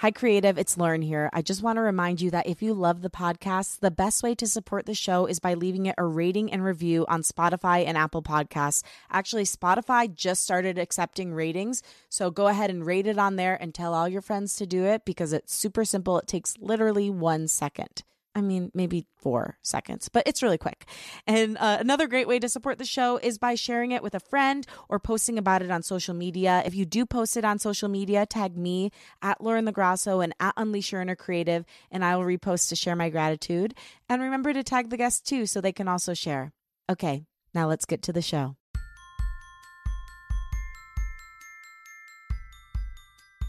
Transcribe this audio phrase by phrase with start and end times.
[0.00, 0.56] Hi, Creative.
[0.56, 1.28] It's Lauren here.
[1.34, 4.34] I just want to remind you that if you love the podcast, the best way
[4.36, 7.98] to support the show is by leaving it a rating and review on Spotify and
[7.98, 8.82] Apple Podcasts.
[9.10, 11.82] Actually, Spotify just started accepting ratings.
[12.08, 14.86] So go ahead and rate it on there and tell all your friends to do
[14.86, 16.18] it because it's super simple.
[16.18, 18.02] It takes literally one second.
[18.34, 20.86] I mean, maybe four seconds, but it's really quick.
[21.26, 24.20] And uh, another great way to support the show is by sharing it with a
[24.20, 26.62] friend or posting about it on social media.
[26.64, 30.54] If you do post it on social media, tag me at Lauren LaGrasso and at
[30.56, 33.74] Unleash Your Inner Creative, and I will repost to share my gratitude.
[34.08, 36.52] And remember to tag the guests too so they can also share.
[36.88, 38.54] Okay, now let's get to the show.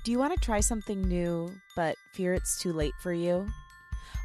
[0.03, 3.48] Do you want to try something new, but fear it's too late for you?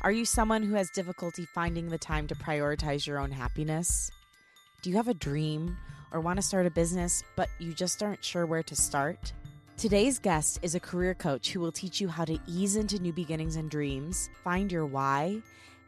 [0.06, 4.09] Are you someone who has difficulty finding the time to prioritize your own happiness?
[4.80, 5.77] Do you have a dream
[6.12, 9.33] or want to start a business, but you just aren't sure where to start?
[9.77, 13.12] Today's guest is a career coach who will teach you how to ease into new
[13.12, 15.42] beginnings and dreams, find your why,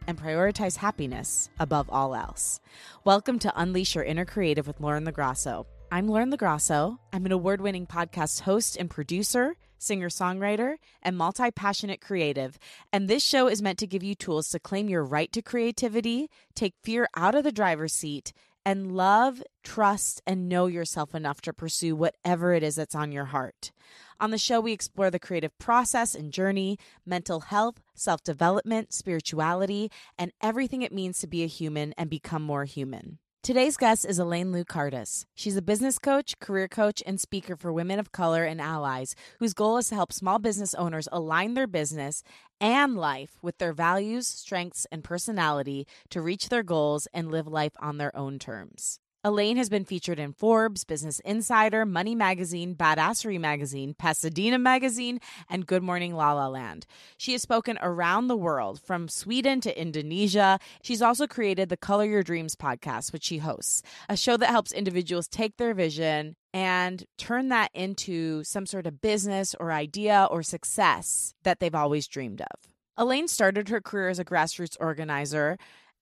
[0.08, 2.58] and prioritize happiness above all else.
[3.04, 5.64] Welcome to Unleash Your Inner Creative with Lauren LaGrasso.
[5.92, 6.98] I'm Lauren LaGrasso.
[7.12, 12.58] I'm an award winning podcast host and producer singer songwriter, and multi passionate creative.
[12.92, 16.28] And this show is meant to give you tools to claim your right to creativity,
[16.54, 18.32] take fear out of the driver's seat,
[18.64, 23.26] and love, trust, and know yourself enough to pursue whatever it is that's on your
[23.26, 23.72] heart.
[24.20, 29.90] On the show, we explore the creative process and journey, mental health, self development, spirituality,
[30.18, 33.18] and everything it means to be a human and become more human.
[33.42, 35.24] Today's guest is Elaine Lou Cartas.
[35.34, 39.54] She's a business coach, career coach, and speaker for women of color and allies whose
[39.54, 42.22] goal is to help small business owners align their business
[42.60, 47.72] and life with their values, strengths, and personality to reach their goals and live life
[47.80, 48.98] on their own terms.
[49.24, 55.18] Elaine has been featured in Forbes, Business Insider, Money Magazine, Badassery Magazine, Pasadena Magazine,
[55.50, 56.86] and Good Morning La La Land.
[57.16, 60.60] She has spoken around the world, from Sweden to Indonesia.
[60.82, 64.70] She's also created the Color Your Dreams podcast, which she hosts, a show that helps
[64.70, 70.44] individuals take their vision and turn that into some sort of business or idea or
[70.44, 72.70] success that they've always dreamed of.
[72.96, 75.56] Elaine started her career as a grassroots organizer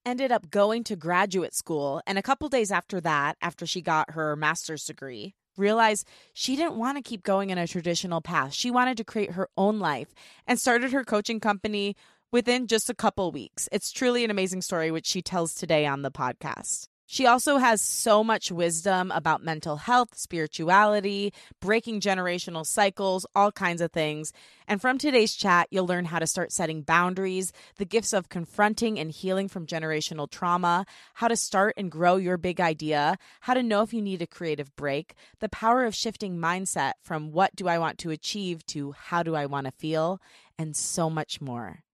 [0.06, 2.00] ended up going to graduate school.
[2.06, 6.76] And a couple days after that, after she got her master's degree, realized she didn't
[6.76, 8.54] want to keep going in a traditional path.
[8.54, 10.14] She wanted to create her own life
[10.46, 11.96] and started her coaching company
[12.32, 13.68] within just a couple weeks.
[13.72, 16.88] It's truly an amazing story, which she tells today on the podcast.
[17.08, 23.80] She also has so much wisdom about mental health, spirituality, breaking generational cycles, all kinds
[23.80, 24.32] of things.
[24.66, 28.98] And from today's chat, you'll learn how to start setting boundaries, the gifts of confronting
[28.98, 30.84] and healing from generational trauma,
[31.14, 34.26] how to start and grow your big idea, how to know if you need a
[34.26, 38.92] creative break, the power of shifting mindset from what do I want to achieve to
[38.98, 40.20] how do I want to feel,
[40.58, 41.84] and so much more.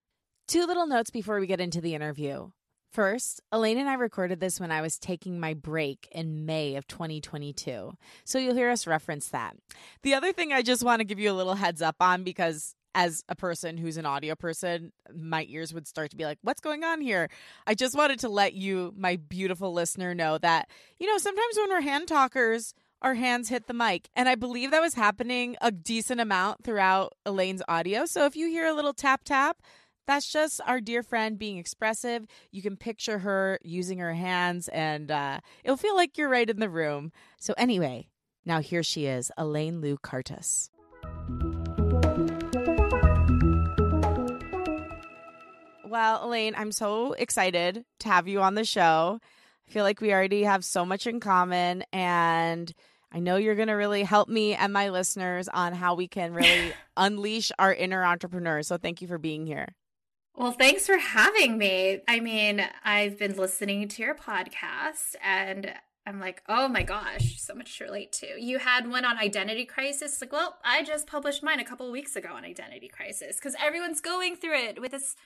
[0.49, 2.49] Two little notes before we get into the interview.
[2.93, 6.87] First, Elaine and I recorded this when I was taking my break in May of
[6.87, 7.97] 2022.
[8.25, 9.57] So you'll hear us reference that.
[10.03, 12.75] The other thing I just want to give you a little heads up on because
[12.95, 16.61] as a person who's an audio person, my ears would start to be like, what's
[16.61, 17.31] going on here?
[17.67, 21.71] I just wanted to let you, my beautiful listener, know that, you know, sometimes when
[21.71, 24.11] we're hand talkers, our hands hit the mic.
[24.15, 28.05] And I believe that was happening a decent amount throughout Elaine's audio.
[28.05, 29.63] So if you hear a little tap tap,
[30.07, 32.27] that's just our dear friend being expressive.
[32.51, 36.61] You can picture her using her hands, and uh, it'll feel like you're right in
[36.61, 37.13] the room.
[37.41, 38.09] So, anyway,
[38.45, 40.71] now here she is, Elaine Lou Cartas.
[45.85, 49.21] Well, Elaine, I'm so excited to have you on the show.
[49.69, 52.73] I feel like we already have so much in common, and
[53.13, 56.33] I know you're going to really help me and my listeners on how we can
[56.33, 58.67] really unleash our inner entrepreneurs.
[58.67, 59.69] So, thank you for being here.
[60.35, 62.01] Well, thanks for having me.
[62.09, 65.75] I mean, I've been listening to your podcast and
[66.07, 68.41] I'm like, oh my gosh, so much to relate to.
[68.41, 70.21] You had one on identity crisis.
[70.21, 74.01] Like, well, I just published mine a couple weeks ago on identity crisis because everyone's
[74.01, 75.17] going through it with this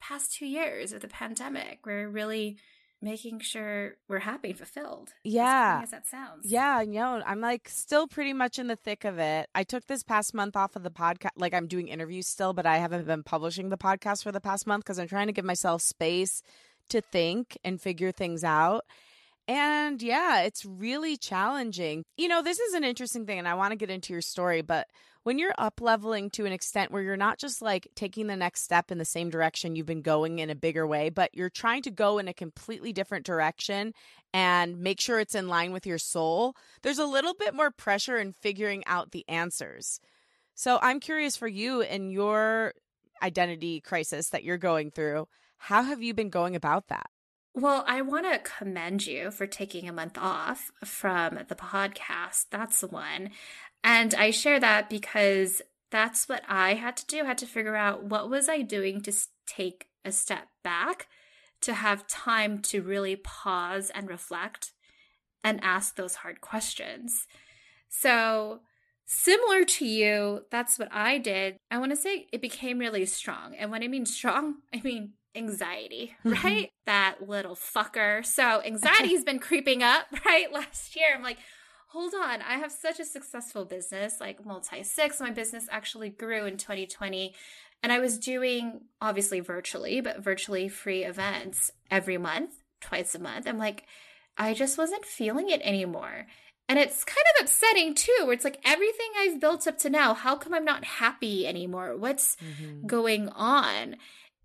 [0.00, 1.80] past two years of the pandemic.
[1.84, 2.56] We're really
[3.02, 5.10] making sure we're happy and fulfilled.
[5.22, 5.80] Yeah.
[5.82, 6.44] As that sounds.
[6.44, 9.48] Yeah, you know, I'm like still pretty much in the thick of it.
[9.54, 11.30] I took this past month off of the podcast.
[11.36, 14.66] Like I'm doing interviews still, but I haven't been publishing the podcast for the past
[14.66, 16.42] month because I'm trying to give myself space
[16.88, 18.84] to think and figure things out.
[19.48, 22.04] And yeah, it's really challenging.
[22.16, 24.62] You know, this is an interesting thing, and I want to get into your story,
[24.62, 24.88] but
[25.22, 28.62] when you're up leveling to an extent where you're not just like taking the next
[28.62, 31.82] step in the same direction you've been going in a bigger way, but you're trying
[31.82, 33.92] to go in a completely different direction
[34.32, 38.18] and make sure it's in line with your soul, there's a little bit more pressure
[38.18, 39.98] in figuring out the answers.
[40.54, 42.72] So I'm curious for you and your
[43.20, 45.26] identity crisis that you're going through.
[45.58, 47.10] How have you been going about that?
[47.58, 52.44] Well, I want to commend you for taking a month off from the podcast.
[52.50, 53.30] That's one.
[53.82, 57.22] And I share that because that's what I had to do.
[57.22, 59.12] I had to figure out what was I doing to
[59.46, 61.06] take a step back
[61.62, 64.72] to have time to really pause and reflect
[65.42, 67.26] and ask those hard questions.
[67.88, 68.60] So,
[69.06, 71.56] similar to you, that's what I did.
[71.70, 73.54] I want to say it became really strong.
[73.54, 76.46] And when I mean strong, I mean anxiety, mm-hmm.
[76.46, 76.70] right?
[76.86, 78.24] That little fucker.
[78.24, 80.52] So anxiety's been creeping up, right?
[80.52, 81.38] Last year, I'm like,
[81.88, 85.20] hold on, I have such a successful business, like multi six.
[85.20, 87.34] My business actually grew in 2020.
[87.82, 92.50] And I was doing obviously virtually, but virtually free events every month,
[92.80, 93.46] twice a month.
[93.46, 93.84] I'm like,
[94.36, 96.26] I just wasn't feeling it anymore.
[96.68, 100.14] And it's kind of upsetting too, where it's like everything I've built up to now,
[100.14, 101.96] how come I'm not happy anymore?
[101.96, 102.86] What's mm-hmm.
[102.86, 103.96] going on?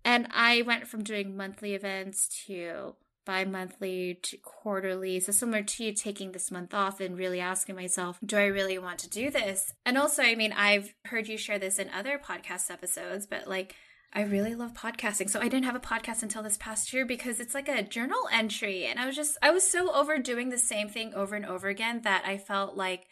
[0.04, 5.20] And I went from doing monthly events to bi monthly to quarterly.
[5.20, 8.78] So, similar to you taking this month off and really asking myself, do I really
[8.78, 9.72] want to do this?
[9.86, 13.76] And also, I mean, I've heard you share this in other podcast episodes, but like,
[14.14, 15.30] I really love podcasting.
[15.30, 18.28] So I didn't have a podcast until this past year because it's like a journal
[18.30, 18.84] entry.
[18.84, 21.68] And I was just, I was so over doing the same thing over and over
[21.68, 23.06] again that I felt like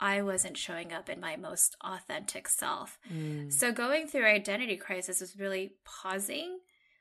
[0.00, 2.98] I wasn't showing up in my most authentic self.
[3.12, 3.52] Mm.
[3.52, 6.58] So going through identity crisis was really pausing,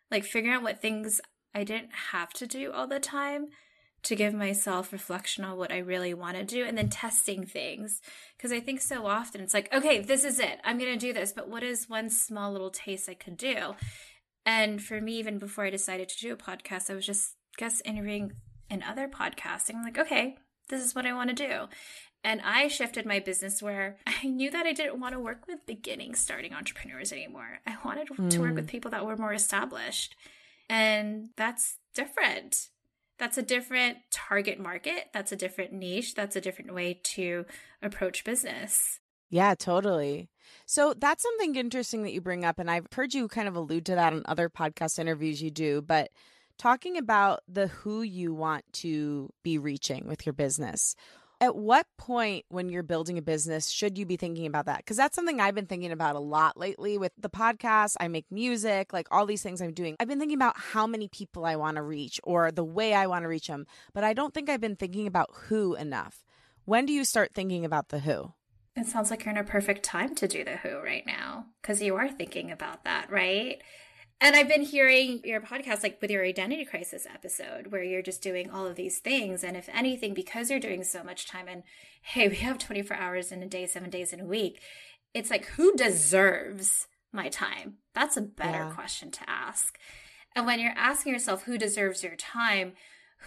[0.10, 1.20] like figuring out what things
[1.54, 3.48] I didn't have to do all the time
[4.04, 8.02] to give myself reflection on what I really want to do and then testing things.
[8.38, 10.60] Because I think so often it's like, okay, this is it.
[10.64, 11.34] I'm going to do this.
[11.34, 13.74] But what is one small little taste I could do?
[14.46, 17.82] And for me, even before I decided to do a podcast, I was just, guess,
[17.84, 18.34] interviewing
[18.70, 19.76] in other podcasting.
[19.76, 20.38] I'm like, okay,
[20.70, 21.66] this is what I want to do.
[22.26, 25.66] And I shifted my business where I knew that I didn't want to work with
[25.68, 27.60] beginning, starting entrepreneurs anymore.
[27.68, 28.30] I wanted mm.
[28.32, 28.70] to work with mm.
[28.70, 30.16] people that were more established.
[30.68, 32.70] And that's different.
[33.20, 35.10] That's a different target market.
[35.14, 36.16] That's a different niche.
[36.16, 37.46] That's a different way to
[37.84, 39.00] approach business.
[39.30, 40.30] Yeah, totally.
[40.66, 42.58] So that's something interesting that you bring up.
[42.58, 45.84] And I've heard you kind of allude to that in other podcast interviews you do.
[45.84, 46.10] But
[46.58, 50.96] talking about the who you want to be reaching with your business
[51.46, 54.78] at what point when you're building a business should you be thinking about that?
[54.78, 57.96] Because that's something I've been thinking about a lot lately with the podcast.
[58.00, 59.96] I make music, like all these things I'm doing.
[60.00, 63.06] I've been thinking about how many people I want to reach or the way I
[63.06, 66.24] want to reach them, but I don't think I've been thinking about who enough.
[66.66, 68.34] When do you start thinking about the who?
[68.76, 71.82] It sounds like you're in a perfect time to do the who right now because
[71.82, 73.62] you are thinking about that, right?
[74.22, 78.22] And I've been hearing your podcast, like with your identity crisis episode, where you're just
[78.22, 79.44] doing all of these things.
[79.44, 81.64] And if anything, because you're doing so much time and
[82.02, 84.62] hey, we have 24 hours in a day, seven days in a week,
[85.14, 87.76] it's like, who deserves my time?
[87.94, 88.72] That's a better yeah.
[88.72, 89.78] question to ask.
[90.36, 92.74] And when you're asking yourself who deserves your time,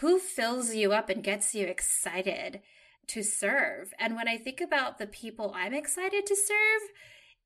[0.00, 2.60] who fills you up and gets you excited
[3.08, 3.92] to serve?
[3.98, 6.90] And when I think about the people I'm excited to serve,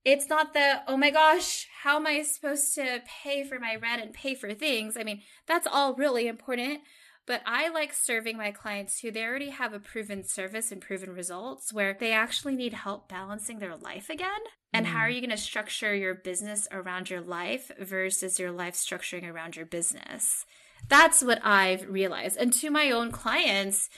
[0.04, 4.02] it's not the oh my gosh how am i supposed to pay for my rent
[4.02, 6.80] and pay for things i mean that's all really important
[7.26, 11.10] but i like serving my clients who they already have a proven service and proven
[11.10, 14.30] results where they actually need help balancing their life again
[14.72, 14.88] and mm.
[14.88, 15.14] how are mm.
[15.14, 19.66] you going to structure your business around your life versus your life structuring around your
[19.66, 20.44] business
[20.88, 23.88] that's what i've realized and to my own clients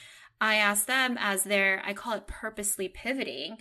[0.40, 3.56] i ask them as their i call it purposely pivoting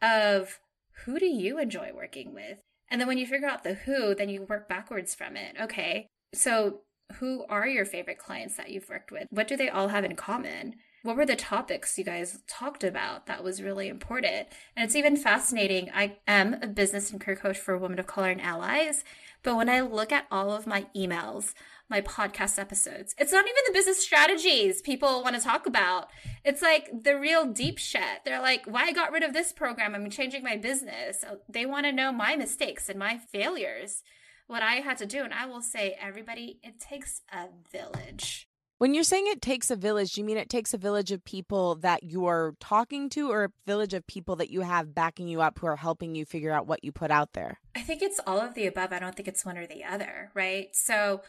[0.00, 0.58] of
[1.04, 2.58] who do you enjoy working with?
[2.90, 5.56] And then when you figure out the who, then you work backwards from it.
[5.60, 6.80] Okay, so
[7.14, 9.26] who are your favorite clients that you've worked with?
[9.30, 10.74] What do they all have in common?
[11.02, 14.48] What were the topics you guys talked about that was really important?
[14.76, 15.90] And it's even fascinating.
[15.92, 19.02] I am a business and career coach for women of color and allies.
[19.42, 21.54] But when I look at all of my emails,
[21.92, 23.14] my podcast episodes.
[23.18, 26.08] It's not even the business strategies people want to talk about.
[26.42, 28.24] It's like the real deep shit.
[28.24, 29.94] They're like, why I got rid of this program?
[29.94, 31.22] I'm changing my business.
[31.48, 34.02] They want to know my mistakes and my failures,
[34.46, 35.22] what I had to do.
[35.22, 38.48] And I will say, everybody, it takes a village.
[38.78, 41.24] When you're saying it takes a village, do you mean it takes a village of
[41.24, 45.40] people that you're talking to or a village of people that you have backing you
[45.40, 47.60] up who are helping you figure out what you put out there?
[47.76, 48.92] I think it's all of the above.
[48.92, 50.74] I don't think it's one or the other, right?
[50.74, 51.20] So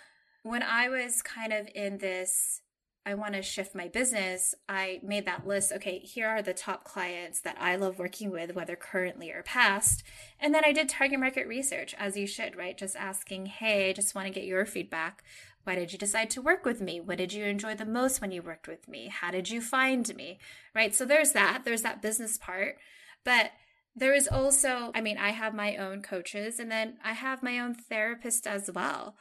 [0.43, 2.61] when I was kind of in this,
[3.05, 5.73] I want to shift my business, I made that list.
[5.73, 10.03] Okay, here are the top clients that I love working with, whether currently or past.
[10.39, 12.77] And then I did target market research, as you should, right?
[12.77, 15.23] Just asking, hey, I just want to get your feedback.
[15.65, 16.99] Why did you decide to work with me?
[17.01, 19.07] What did you enjoy the most when you worked with me?
[19.07, 20.39] How did you find me?
[20.75, 20.93] Right?
[20.95, 21.63] So there's that.
[21.65, 22.77] There's that business part.
[23.23, 23.51] But
[23.95, 27.59] There is also, I mean, I have my own coaches and then I have my
[27.59, 29.15] own therapist as well,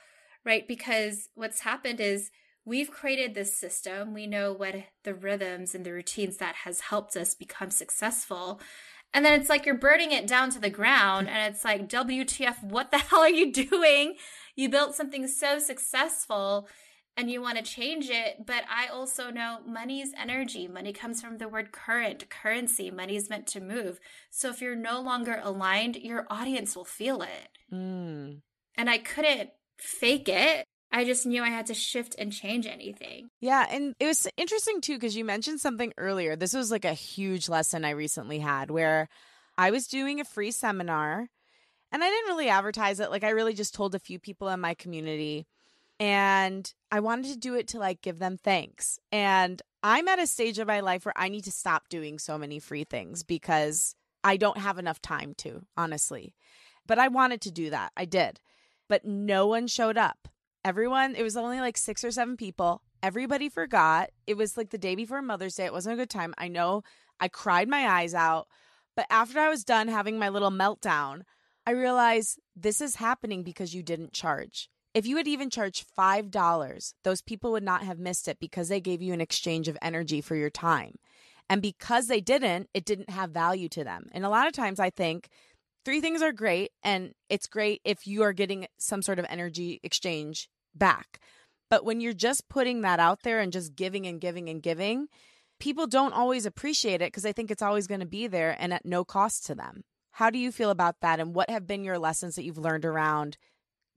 [0.45, 0.67] right?
[0.67, 2.31] Because what's happened is
[2.65, 4.15] we've created this system.
[4.15, 8.61] We know what the rhythms and the routines that has helped us become successful.
[9.15, 12.63] And then it's like you're burning it down to the ground and it's like, WTF,
[12.63, 14.15] what the hell are you doing?
[14.57, 16.69] You built something so successful
[17.17, 18.47] and you want to change it.
[18.47, 20.67] But I also know money's energy.
[20.67, 22.91] Money comes from the word current, currency.
[22.91, 24.01] Money is meant to move.
[24.31, 27.49] So if you're no longer aligned, your audience will feel it.
[27.73, 28.41] Mm.
[28.77, 29.51] And I couldn't
[29.83, 30.67] fake it.
[30.91, 33.31] I just knew I had to shift and change anything.
[33.41, 33.67] Yeah.
[33.71, 36.37] And it was interesting too, because you mentioned something earlier.
[36.37, 39.09] This was like a huge lesson I recently had where
[39.57, 41.29] I was doing a free seminar
[41.91, 43.11] and I didn't really advertise it.
[43.11, 45.47] Like, I really just told a few people in my community
[45.99, 48.99] and I wanted to do it to like give them thanks.
[49.11, 52.37] And I'm at a stage of my life where I need to stop doing so
[52.37, 56.35] many free things because I don't have enough time to, honestly.
[56.87, 57.93] But I wanted to do that.
[57.97, 58.41] I did.
[58.93, 60.29] But no one showed up.
[60.67, 62.83] Everyone, it was only like six or seven people.
[63.03, 64.11] Everybody forgot.
[64.27, 65.65] It was like the day before Mother's Day.
[65.65, 66.35] It wasn't a good time.
[66.37, 66.83] I know
[67.19, 68.49] I cried my eyes out.
[68.95, 71.23] But after I was done having my little meltdown,
[71.67, 74.69] I realized this is happening because you didn't charge.
[74.93, 78.83] If you had even charged $5, those people would not have missed it because they
[78.83, 80.97] gave you an exchange of energy for your time.
[81.49, 84.11] And because they didn't, it didn't have value to them.
[84.13, 85.31] And a lot of times I think
[85.85, 89.81] three things are great, and it's great if you are getting some sort of energy
[89.83, 91.21] exchange back.
[91.71, 95.09] But when you're just putting that out there and just giving and giving and giving,
[95.59, 98.75] people don't always appreciate it because they think it's always going to be there and
[98.75, 99.85] at no cost to them.
[100.13, 101.21] How do you feel about that?
[101.21, 103.39] And what have been your lessons that you've learned around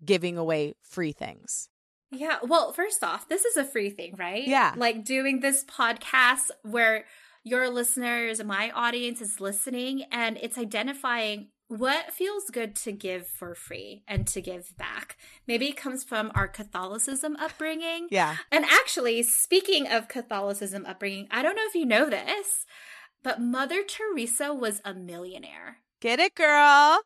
[0.04, 1.70] giving away free things.
[2.12, 2.38] Yeah.
[2.44, 4.48] Well, first off, this is a free thing, right?
[4.48, 4.74] Yeah.
[4.78, 7.06] Like doing this podcast where
[7.44, 13.56] your listeners, my audience is listening and it's identifying what feels good to give for
[13.56, 15.18] free and to give back.
[15.48, 18.08] Maybe it comes from our Catholicism upbringing.
[18.12, 18.38] Yeah.
[18.52, 22.66] And actually, speaking of Catholicism upbringing, I don't know if you know this,
[23.24, 25.80] but Mother Teresa was a millionaire.
[26.02, 27.02] Get it, girl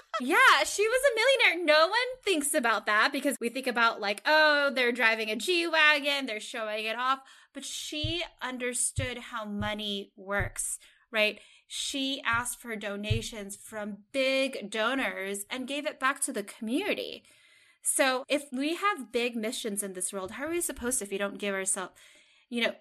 [0.20, 1.64] yeah, she was a millionaire.
[1.64, 5.66] No one thinks about that because we think about, like, oh, they're driving a G
[5.66, 7.20] Wagon, they're showing it off.
[7.54, 10.78] But she understood how money works,
[11.10, 11.38] right?
[11.74, 17.22] She asked for donations from big donors and gave it back to the community.
[17.80, 21.10] So if we have big missions in this world, how are we supposed to if
[21.10, 21.94] we don't give ourselves,
[22.50, 22.74] you know,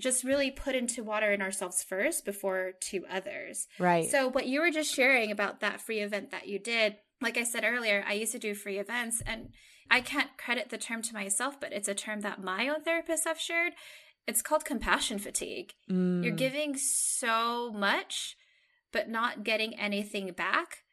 [0.00, 3.68] just really put into water in ourselves first before to others.
[3.78, 4.10] Right.
[4.10, 7.44] So what you were just sharing about that free event that you did, like I
[7.44, 9.50] said earlier, I used to do free events and
[9.88, 13.24] I can't credit the term to myself, but it's a term that my own therapists
[13.24, 13.74] have shared.
[14.26, 15.74] It's called compassion fatigue.
[15.90, 16.22] Mm.
[16.22, 18.36] You're giving so much
[18.92, 20.84] but not getting anything back.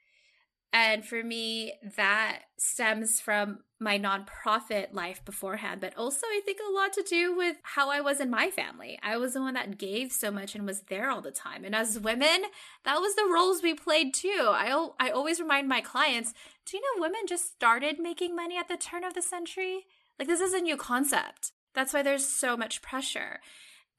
[0.72, 6.72] And for me, that stems from my nonprofit life beforehand, but also I think a
[6.72, 9.00] lot to do with how I was in my family.
[9.02, 11.66] I was the one that gave so much and was there all the time.
[11.66, 12.44] And as women,
[12.84, 14.52] that was the roles we played too.
[14.52, 16.34] I, I always remind my clients
[16.66, 19.88] do you know women just started making money at the turn of the century?
[20.20, 21.52] Like, this is a new concept.
[21.74, 23.40] That's why there's so much pressure.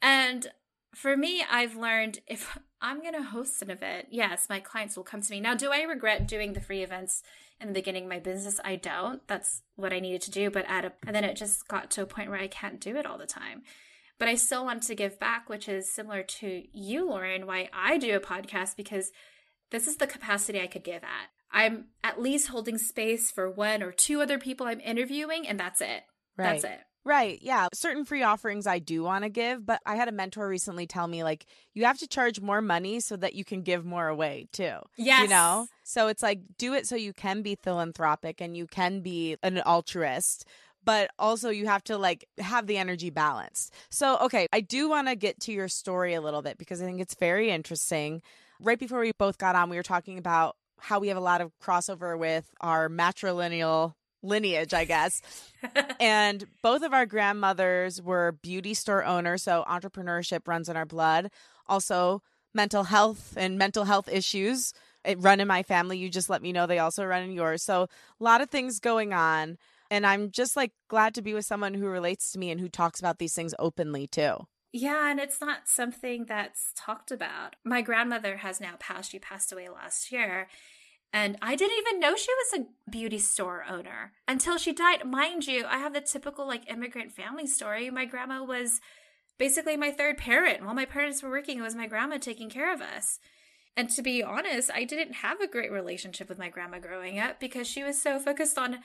[0.03, 0.49] And
[0.95, 5.05] for me, I've learned if I'm going to host an event, yes, my clients will
[5.05, 5.41] come to me.
[5.41, 7.23] Now, do I regret doing the free events
[7.61, 8.59] in the beginning of my business?
[8.65, 9.27] I don't.
[9.29, 10.51] That's what I needed to do.
[10.51, 12.97] But at a, and then it just got to a point where I can't do
[12.97, 13.63] it all the time.
[14.19, 17.99] But I still want to give back, which is similar to you, Lauren, why I
[17.99, 19.13] do a podcast because
[19.71, 21.31] this is the capacity I could give at.
[21.53, 25.81] I'm at least holding space for one or two other people I'm interviewing, and that's
[25.81, 26.03] it.
[26.37, 26.61] Right.
[26.61, 26.81] That's it.
[27.05, 27.39] Right.
[27.41, 27.69] Yeah.
[27.73, 31.07] Certain free offerings I do want to give, but I had a mentor recently tell
[31.07, 34.49] me like you have to charge more money so that you can give more away
[34.53, 34.77] too.
[34.97, 35.23] Yes.
[35.23, 35.67] You know?
[35.83, 39.59] So it's like do it so you can be philanthropic and you can be an
[39.61, 40.45] altruist,
[40.85, 43.73] but also you have to like have the energy balanced.
[43.89, 46.85] So, okay, I do want to get to your story a little bit because I
[46.85, 48.21] think it's very interesting.
[48.61, 51.41] Right before we both got on, we were talking about how we have a lot
[51.41, 55.23] of crossover with our matrilineal lineage, I guess.
[56.01, 61.31] and both of our grandmothers were beauty store owners, so entrepreneurship runs in our blood.
[61.67, 62.23] Also,
[62.55, 64.73] mental health and mental health issues
[65.05, 65.99] it run in my family.
[65.99, 67.63] You just let me know they also run in yours.
[67.63, 69.59] So, a lot of things going on.
[69.91, 72.69] And I'm just like glad to be with someone who relates to me and who
[72.69, 74.47] talks about these things openly too.
[74.73, 77.57] Yeah, and it's not something that's talked about.
[77.65, 79.11] My grandmother has now passed.
[79.11, 80.47] She passed away last year.
[81.13, 85.05] And I didn't even know she was a beauty store owner until she died.
[85.05, 87.91] Mind you, I have the typical like immigrant family story.
[87.91, 88.81] My grandma was
[89.39, 90.65] basically my third parent.
[90.65, 93.19] While my parents were working, it was my grandma taking care of us.
[93.77, 97.41] And to be honest, I didn't have a great relationship with my grandma growing up
[97.41, 98.79] because she was so focused on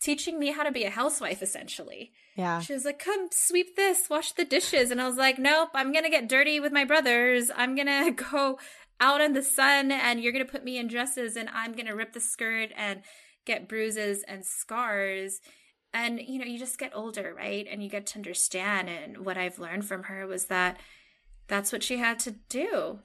[0.00, 2.12] teaching me how to be a housewife essentially.
[2.36, 2.60] Yeah.
[2.60, 5.92] She was like, "Come sweep this, wash the dishes." And I was like, "Nope, I'm
[5.92, 7.50] going to get dirty with my brothers.
[7.54, 8.58] I'm going to go
[9.00, 11.86] out in the sun and you're going to put me in dresses and I'm going
[11.86, 13.02] to rip the skirt and
[13.44, 15.40] get bruises and scars."
[15.92, 17.66] And you know, you just get older, right?
[17.70, 20.78] And you get to understand and what I've learned from her was that
[21.46, 23.00] that's what she had to do.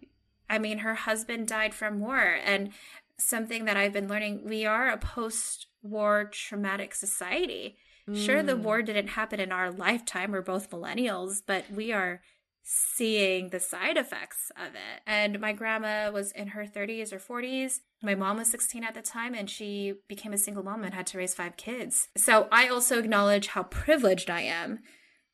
[0.49, 2.71] I mean, her husband died from war and
[3.17, 7.77] something that I've been learning, we are a post war traumatic society.
[8.07, 8.25] Mm.
[8.25, 8.63] Sure, the mm.
[8.63, 10.31] war didn't happen in our lifetime.
[10.31, 12.21] We're both millennials, but we are
[12.63, 15.01] seeing the side effects of it.
[15.07, 17.79] And my grandma was in her 30s or 40s.
[18.03, 21.07] My mom was 16 at the time, and she became a single mom and had
[21.07, 22.09] to raise five kids.
[22.15, 24.79] So I also acknowledge how privileged I am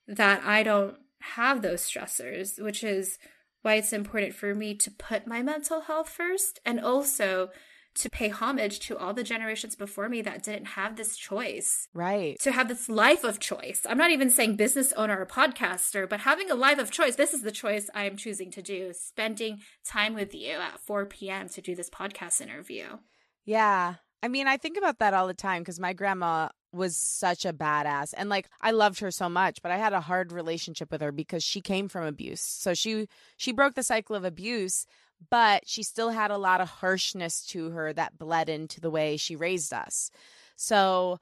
[0.07, 3.17] that I don't have those stressors, which is
[3.61, 7.49] why it's important for me to put my mental health first and also
[7.95, 11.87] to pay homage to all the generations before me that didn't have this choice.
[11.93, 12.37] Right.
[12.41, 13.81] To have this life of choice.
[13.87, 17.15] I'm not even saying business owner or podcaster, but having a life of choice.
[17.15, 21.05] This is the choice I am choosing to do, spending time with you at 4
[21.05, 21.49] p.m.
[21.49, 22.85] to do this podcast interview.
[23.45, 23.95] Yeah.
[24.21, 27.53] I mean, I think about that all the time because my grandma was such a
[27.53, 30.99] badass and like I loved her so much but I had a hard relationship with
[30.99, 32.41] her because she came from abuse.
[32.41, 34.85] So she she broke the cycle of abuse
[35.29, 39.17] but she still had a lot of harshness to her that bled into the way
[39.17, 40.11] she raised us.
[40.55, 41.19] So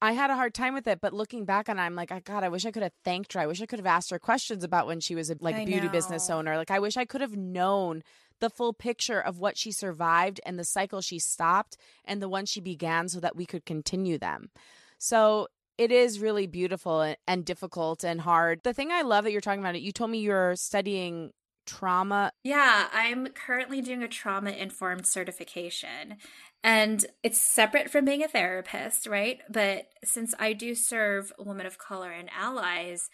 [0.00, 2.20] I had a hard time with it, but looking back on it, I'm like, I
[2.20, 3.40] God, I wish I could have thanked her.
[3.40, 5.88] I wish I could have asked her questions about when she was a like beauty
[5.88, 6.56] business owner.
[6.56, 8.02] Like I wish I could have known
[8.40, 12.44] the full picture of what she survived and the cycle she stopped and the one
[12.46, 14.50] she began so that we could continue them.
[14.98, 15.46] So
[15.78, 18.62] it is really beautiful and difficult and hard.
[18.64, 21.32] The thing I love that you're talking about it, you told me you're studying
[21.66, 22.30] trauma?
[22.44, 26.16] Yeah, I'm currently doing a trauma informed certification.
[26.64, 29.40] And it's separate from being a therapist, right?
[29.50, 33.10] But since I do serve women of color and allies,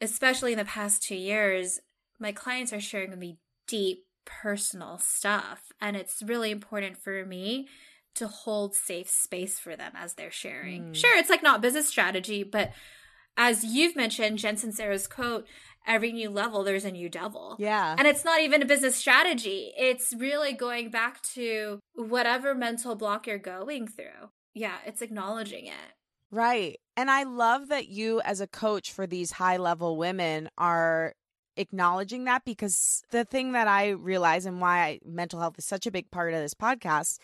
[0.00, 1.80] especially in the past two years,
[2.18, 5.72] my clients are sharing with me deep personal stuff.
[5.80, 7.68] And it's really important for me
[8.14, 10.90] to hold safe space for them as they're sharing.
[10.90, 10.94] Mm.
[10.94, 12.72] Sure, it's like not business strategy, but
[13.36, 15.46] as you've mentioned, Jen Sincero's quote,
[15.86, 17.56] every new level there's a new devil.
[17.58, 17.94] Yeah.
[17.98, 19.72] And it's not even a business strategy.
[19.76, 24.30] It's really going back to whatever mental block you're going through.
[24.54, 25.74] Yeah, it's acknowledging it.
[26.30, 26.78] Right.
[26.96, 31.14] And I love that you as a coach for these high level women are
[31.56, 35.86] acknowledging that because the thing that I realize and why I, mental health is such
[35.86, 37.18] a big part of this podcast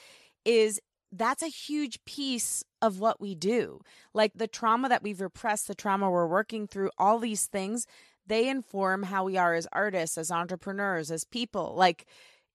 [0.44, 0.80] is
[1.12, 3.80] that's a huge piece of what we do.
[4.12, 7.86] Like the trauma that we've repressed, the trauma we're working through, all these things,
[8.26, 11.74] they inform how we are as artists, as entrepreneurs, as people.
[11.76, 12.06] Like,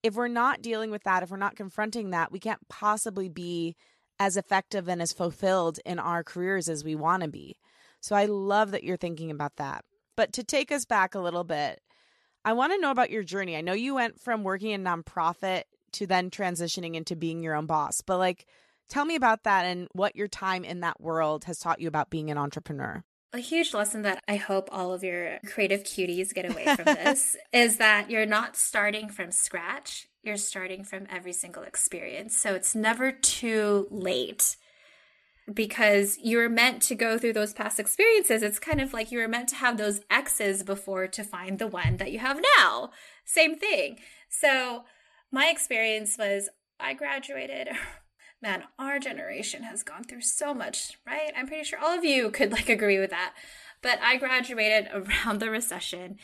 [0.01, 3.75] if we're not dealing with that, if we're not confronting that, we can't possibly be
[4.19, 7.57] as effective and as fulfilled in our careers as we want to be.
[8.01, 9.83] So I love that you're thinking about that.
[10.15, 11.81] But to take us back a little bit,
[12.43, 13.55] I want to know about your journey.
[13.55, 17.65] I know you went from working in nonprofit to then transitioning into being your own
[17.65, 18.45] boss, but like,
[18.89, 22.09] tell me about that and what your time in that world has taught you about
[22.09, 23.03] being an entrepreneur.
[23.31, 27.37] A huge lesson that I hope all of your creative cuties get away from this
[27.53, 30.07] is that you're not starting from scratch.
[30.23, 32.35] You're starting from every single experience.
[32.35, 34.57] So it's never too late
[35.53, 38.41] because you're meant to go through those past experiences.
[38.41, 41.67] It's kind of like you were meant to have those X's before to find the
[41.67, 42.91] one that you have now.
[43.25, 43.99] Same thing.
[44.29, 44.83] So
[45.31, 47.69] my experience was I graduated
[48.41, 51.31] man, our generation has gone through so much, right?
[51.35, 53.33] I'm pretty sure all of you could like agree with that.
[53.81, 56.17] But I graduated around the recession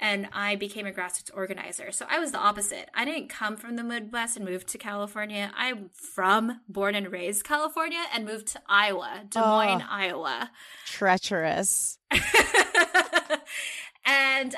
[0.00, 1.92] and I became a grassroots organizer.
[1.92, 2.88] So I was the opposite.
[2.94, 5.52] I didn't come from the Midwest and move to California.
[5.54, 10.50] I'm from, born and raised California and moved to Iowa, Des Moines, oh, Iowa.
[10.86, 11.98] Treacherous.
[12.10, 12.22] and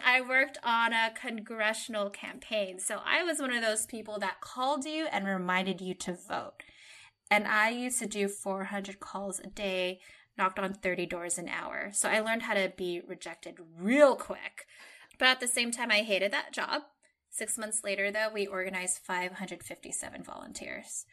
[0.04, 2.78] I worked on a congressional campaign.
[2.78, 6.62] So I was one of those people that called you and reminded you to vote.
[7.32, 10.00] And I used to do 400 calls a day,
[10.36, 11.88] knocked on 30 doors an hour.
[11.90, 14.66] So I learned how to be rejected real quick.
[15.18, 16.82] But at the same time, I hated that job.
[17.30, 21.06] Six months later, though, we organized 557 volunteers.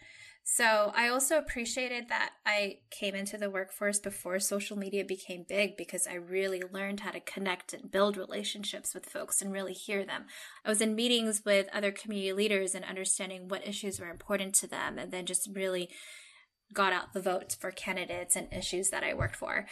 [0.51, 5.77] So I also appreciated that I came into the workforce before social media became big
[5.77, 10.03] because I really learned how to connect and build relationships with folks and really hear
[10.03, 10.25] them.
[10.65, 14.67] I was in meetings with other community leaders and understanding what issues were important to
[14.67, 15.89] them and then just really
[16.73, 19.67] got out the votes for candidates and issues that I worked for.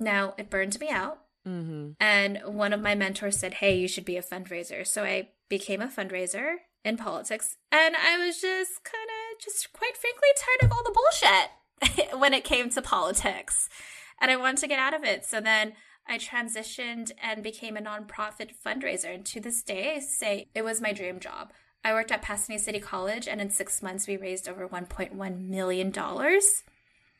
[0.00, 1.18] Now it burned me out.
[1.46, 1.90] Mm-hmm.
[2.00, 4.86] And one of my mentors said, Hey, you should be a fundraiser.
[4.86, 7.56] So I became a fundraiser in politics.
[7.70, 12.34] And I was just kind of, just quite frankly, tired of all the bullshit when
[12.34, 13.68] it came to politics.
[14.20, 15.24] And I wanted to get out of it.
[15.24, 15.74] So then
[16.06, 19.14] I transitioned and became a nonprofit fundraiser.
[19.14, 21.52] And to this day, I say it was my dream job.
[21.84, 25.92] I worked at Pasadena City College, and in six months, we raised over $1.1 million.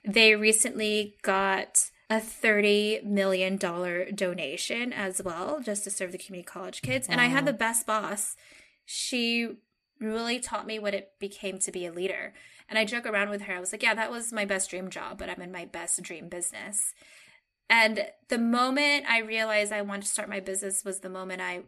[0.05, 6.83] They recently got a $30 million donation as well, just to serve the community college
[6.83, 7.09] kids.
[7.09, 8.37] And I had the best boss.
[8.85, 9.57] She
[10.03, 12.35] really taught me what it became to be a leader.
[12.69, 13.55] And I joke around with her.
[13.55, 16.03] I was like, yeah, that was my best dream job, but I'm in my best
[16.03, 16.95] dream business.
[17.69, 21.63] And the moment I realized I wanted to start my business was the moment I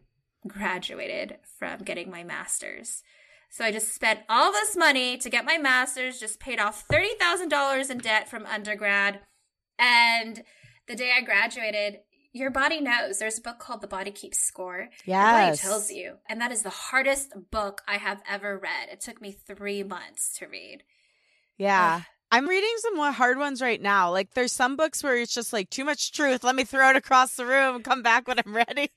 [0.47, 3.03] graduated from getting my master's.
[3.51, 7.91] So I just spent all this money to get my master's, just paid off $30,000
[7.91, 9.21] in debt from undergrad.
[9.79, 10.43] And
[10.89, 12.01] the day I graduated,
[12.35, 13.19] your body knows.
[13.19, 14.89] There's a book called The Body Keeps Score.
[15.07, 15.07] Yes.
[15.07, 16.15] Your body tells you.
[16.29, 18.89] And that is the hardest book I have ever read.
[18.91, 20.83] It took me three months to read.
[21.57, 22.01] Yeah.
[22.01, 22.07] Ugh.
[22.33, 24.11] I'm reading some more hard ones right now.
[24.11, 26.43] Like there's some books where it's just like too much truth.
[26.43, 28.91] Let me throw it across the room and come back when I'm ready.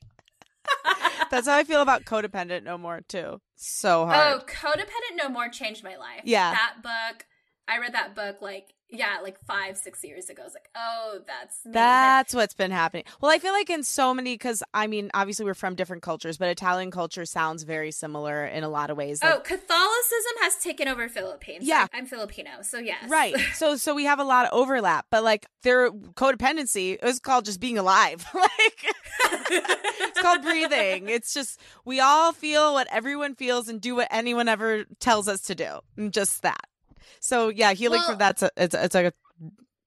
[1.30, 3.40] That's how I feel about Codependent No More too.
[3.56, 4.42] So oh, hard.
[4.42, 6.22] Oh, Codependent No More changed my life.
[6.24, 6.52] Yeah.
[6.52, 7.28] That book,
[7.68, 10.44] I read that book like yeah, like five, six years ago.
[10.44, 11.72] I was like, oh, that's me.
[11.74, 13.04] that's what's been happening.
[13.20, 16.38] Well, I feel like in so many, because I mean, obviously we're from different cultures,
[16.38, 19.22] but Italian culture sounds very similar in a lot of ways.
[19.22, 21.66] Like, oh, Catholicism has taken over Philippines.
[21.66, 23.36] Yeah, I'm Filipino, so yes, right.
[23.58, 27.60] So, so we have a lot of overlap, but like their codependency is called just
[27.60, 28.26] being alive.
[28.34, 28.86] like
[29.50, 31.10] it's called breathing.
[31.10, 35.42] It's just we all feel what everyone feels and do what anyone ever tells us
[35.44, 35.80] to do,
[36.12, 36.66] just that.
[37.20, 39.14] So yeah, healing well, from that's a, it's it's like a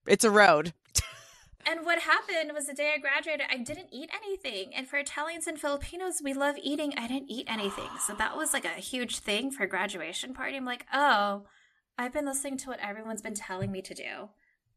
[0.06, 0.72] it's a road.
[1.66, 4.74] and what happened was the day I graduated, I didn't eat anything.
[4.74, 6.94] And for Italians and Filipinos, we love eating.
[6.96, 10.56] I didn't eat anything, so that was like a huge thing for graduation party.
[10.56, 11.44] I'm like, oh,
[11.98, 14.30] I've been listening to what everyone's been telling me to do.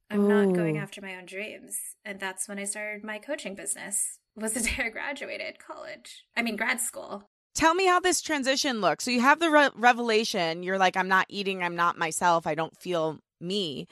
[0.09, 0.45] I'm Ooh.
[0.45, 4.19] not going after my own dreams, and that's when I started my coaching business.
[4.35, 6.25] Was the day I graduated college.
[6.35, 9.05] I mean, grad school tell me how this transition looks.
[9.05, 10.63] So you have the re- revelation.
[10.63, 11.63] You're like, I'm not eating.
[11.63, 12.47] I'm not myself.
[12.47, 13.87] I don't feel me.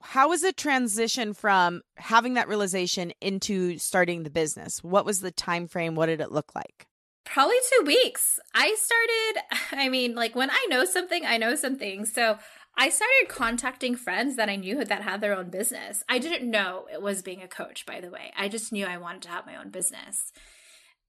[0.00, 4.84] How was the transition from having that realization into starting the business?
[4.84, 5.94] What was the time frame?
[5.94, 6.86] What did it look like?
[7.24, 8.38] Probably two weeks.
[8.54, 9.42] I started,
[9.82, 12.04] I mean, like when I know something, I know something.
[12.04, 12.38] So
[12.76, 16.02] I started contacting friends that I knew that had their own business.
[16.08, 18.32] I didn't know it was being a coach, by the way.
[18.36, 20.32] I just knew I wanted to have my own business.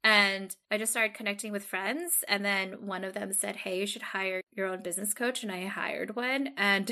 [0.06, 2.24] And I just started connecting with friends.
[2.28, 5.42] And then one of them said, Hey, you should hire your own business coach.
[5.42, 6.50] And I hired one.
[6.58, 6.92] And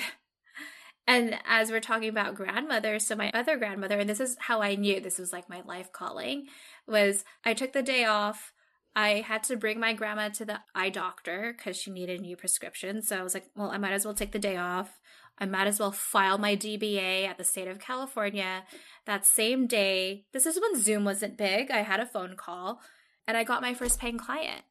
[1.07, 4.73] and as we're talking about grandmother, so my other grandmother, and this is how I
[4.73, 6.47] knew this was like my life calling,
[6.87, 8.51] was I took the day off.
[8.95, 12.35] I had to bring my grandma to the eye doctor because she needed a new
[12.35, 13.03] prescription.
[13.03, 14.99] So I was like, well, I might as well take the day off.
[15.37, 18.63] I might as well file my DBA at the state of California.
[19.05, 21.69] That same day, this is when Zoom wasn't big.
[21.69, 22.81] I had a phone call
[23.27, 24.61] and I got my first paying client.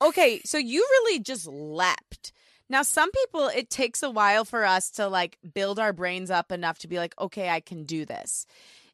[0.00, 2.32] Okay, so you really just leapt.
[2.68, 6.50] Now, some people, it takes a while for us to like build our brains up
[6.50, 8.46] enough to be like, okay, I can do this.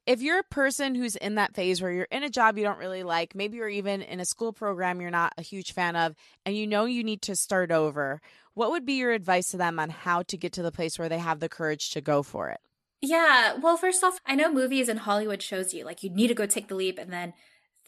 [0.05, 2.79] If you're a person who's in that phase where you're in a job you don't
[2.79, 6.15] really like, maybe you're even in a school program you're not a huge fan of,
[6.47, 8.21] and you know you need to start over,
[8.55, 11.09] what would be your advice to them on how to get to the place where
[11.09, 12.61] they have the courage to go for it?
[13.01, 16.35] Yeah, well, first off, I know movies and Hollywood shows you like you need to
[16.35, 17.35] go take the leap and then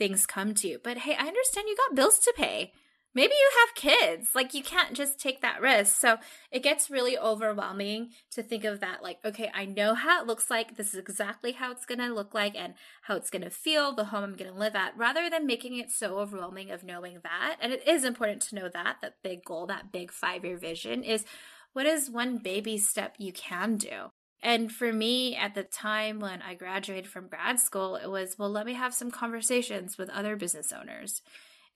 [0.00, 0.80] things come to you.
[0.82, 2.72] But hey, I understand you got bills to pay.
[3.12, 4.28] Maybe you have kids.
[4.34, 6.00] Like, you can't just take that risk.
[6.00, 6.18] So
[6.52, 9.02] it gets really overwhelming to think of that.
[9.02, 10.76] Like, okay, I know how it looks like.
[10.76, 13.92] This is exactly how it's going to look like and how it's going to feel,
[13.92, 17.18] the home I'm going to live at, rather than making it so overwhelming of knowing
[17.24, 17.56] that.
[17.60, 21.02] And it is important to know that, that big goal, that big five year vision
[21.02, 21.24] is
[21.72, 24.10] what is one baby step you can do?
[24.42, 28.50] And for me, at the time when I graduated from grad school, it was, well,
[28.50, 31.22] let me have some conversations with other business owners.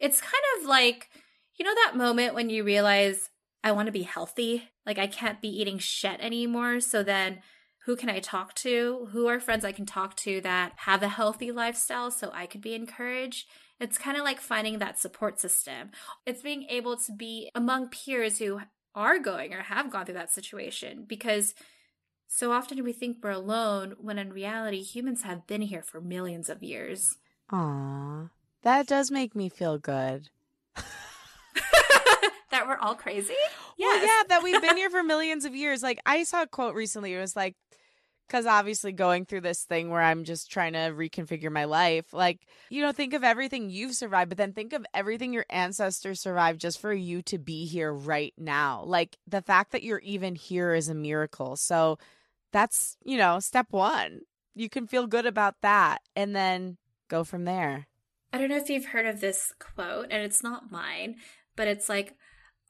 [0.00, 1.10] It's kind of like,
[1.58, 3.28] you know, that moment when you realize,
[3.62, 4.68] I want to be healthy.
[4.84, 6.80] Like, I can't be eating shit anymore.
[6.80, 7.40] So then,
[7.84, 9.08] who can I talk to?
[9.12, 12.62] Who are friends I can talk to that have a healthy lifestyle so I could
[12.62, 13.46] be encouraged?
[13.78, 15.90] It's kind of like finding that support system.
[16.24, 18.60] It's being able to be among peers who
[18.94, 21.54] are going or have gone through that situation because
[22.28, 26.48] so often we think we're alone when in reality humans have been here for millions
[26.48, 27.16] of years.
[27.50, 28.28] Aw,
[28.62, 30.30] that does make me feel good.
[32.50, 33.34] that we're all crazy?
[33.78, 35.82] Well, yeah, that we've been here for millions of years.
[35.82, 37.14] Like I saw a quote recently.
[37.14, 37.56] It was like,
[38.26, 42.46] because obviously going through this thing where I'm just trying to reconfigure my life, like,
[42.70, 46.60] you know, think of everything you've survived, but then think of everything your ancestors survived
[46.60, 48.82] just for you to be here right now.
[48.86, 51.56] Like, the fact that you're even here is a miracle.
[51.56, 51.98] So
[52.54, 54.20] that's, you know, step one.
[54.54, 57.88] You can feel good about that and then go from there.
[58.32, 61.16] I don't know if you've heard of this quote, and it's not mine,
[61.56, 62.14] but it's like,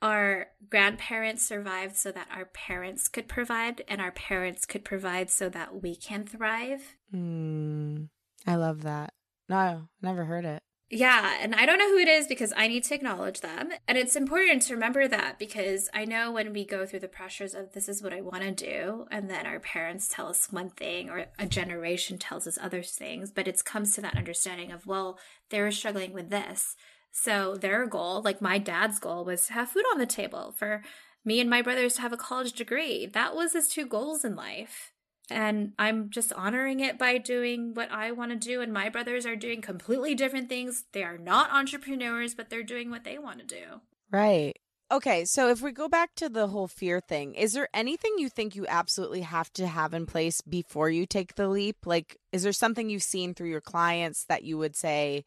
[0.03, 5.49] our grandparents survived so that our parents could provide, and our parents could provide so
[5.49, 6.97] that we can thrive.
[7.15, 8.09] Mm,
[8.47, 9.15] I love that.
[9.49, 10.64] No, never heard it.
[10.97, 13.71] Yeah, and I don't know who it is because I need to acknowledge them.
[13.89, 17.53] And it's important to remember that because I know when we go through the pressures
[17.53, 20.71] of this is what I want to do, and then our parents tell us one
[20.71, 24.87] thing or a generation tells us other things, but it comes to that understanding of,
[24.87, 25.19] well,
[25.51, 26.77] they were struggling with this.
[27.11, 30.85] So their goal, like my dad's goal, was to have food on the table for
[31.25, 33.07] me and my brothers to have a college degree.
[33.07, 34.93] That was his two goals in life.
[35.31, 38.61] And I'm just honoring it by doing what I want to do.
[38.61, 40.85] And my brothers are doing completely different things.
[40.93, 43.81] They are not entrepreneurs, but they're doing what they want to do.
[44.11, 44.55] Right.
[44.93, 48.29] Okay, so if we go back to the whole fear thing, is there anything you
[48.29, 51.87] think you absolutely have to have in place before you take the leap?
[51.87, 55.25] Like, is there something you've seen through your clients that you would say,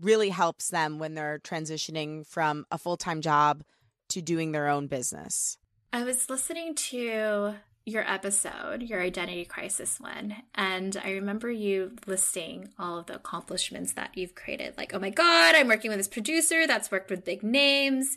[0.00, 3.62] really helps them when they're transitioning from a full time job
[4.10, 5.58] to doing their own business.
[5.92, 7.54] I was listening to
[7.86, 13.92] your episode, your identity crisis one, and I remember you listing all of the accomplishments
[13.92, 14.78] that you've created.
[14.78, 18.16] Like, oh my God, I'm working with this producer that's worked with big names.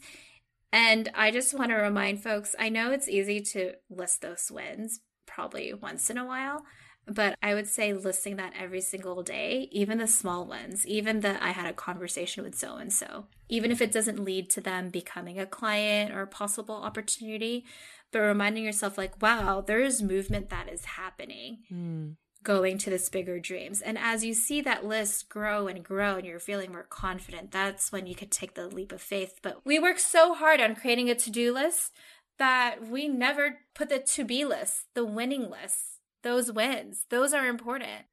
[0.72, 5.02] And I just want to remind folks I know it's easy to list those wins
[5.26, 6.64] probably once in a while,
[7.06, 11.42] but I would say listing that every single day, even the small ones, even the
[11.44, 14.90] I had a conversation with so and so, even if it doesn't lead to them
[14.90, 17.66] becoming a client or a possible opportunity,
[18.12, 21.60] but reminding yourself, like, wow, there is movement that is happening.
[21.72, 22.16] Mm.
[22.44, 23.82] Going to this bigger dreams.
[23.82, 27.92] And as you see that list grow and grow and you're feeling more confident, that's
[27.92, 29.40] when you could take the leap of faith.
[29.42, 31.92] But we work so hard on creating a to do list
[32.38, 37.06] that we never put the to be list, the winning list those wins.
[37.10, 38.06] Those are important.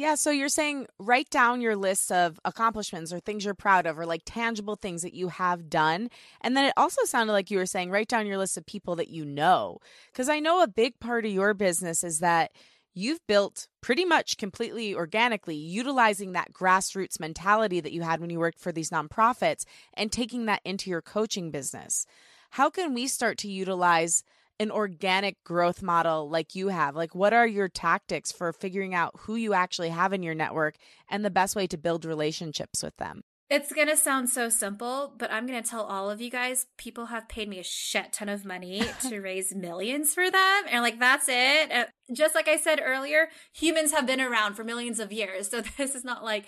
[0.00, 3.98] Yeah, so you're saying write down your list of accomplishments or things you're proud of
[3.98, 6.08] or like tangible things that you have done.
[6.40, 8.96] And then it also sounded like you were saying write down your list of people
[8.96, 9.76] that you know.
[10.10, 12.52] Because I know a big part of your business is that
[12.94, 18.38] you've built pretty much completely organically utilizing that grassroots mentality that you had when you
[18.38, 22.06] worked for these nonprofits and taking that into your coaching business.
[22.52, 24.24] How can we start to utilize
[24.60, 26.94] an organic growth model like you have?
[26.94, 30.76] Like, what are your tactics for figuring out who you actually have in your network
[31.08, 33.22] and the best way to build relationships with them?
[33.48, 36.66] It's going to sound so simple, but I'm going to tell all of you guys
[36.76, 40.62] people have paid me a shit ton of money to raise millions for them.
[40.70, 41.72] And like, that's it.
[41.72, 45.50] Uh, just like I said earlier, humans have been around for millions of years.
[45.50, 46.44] So this is not like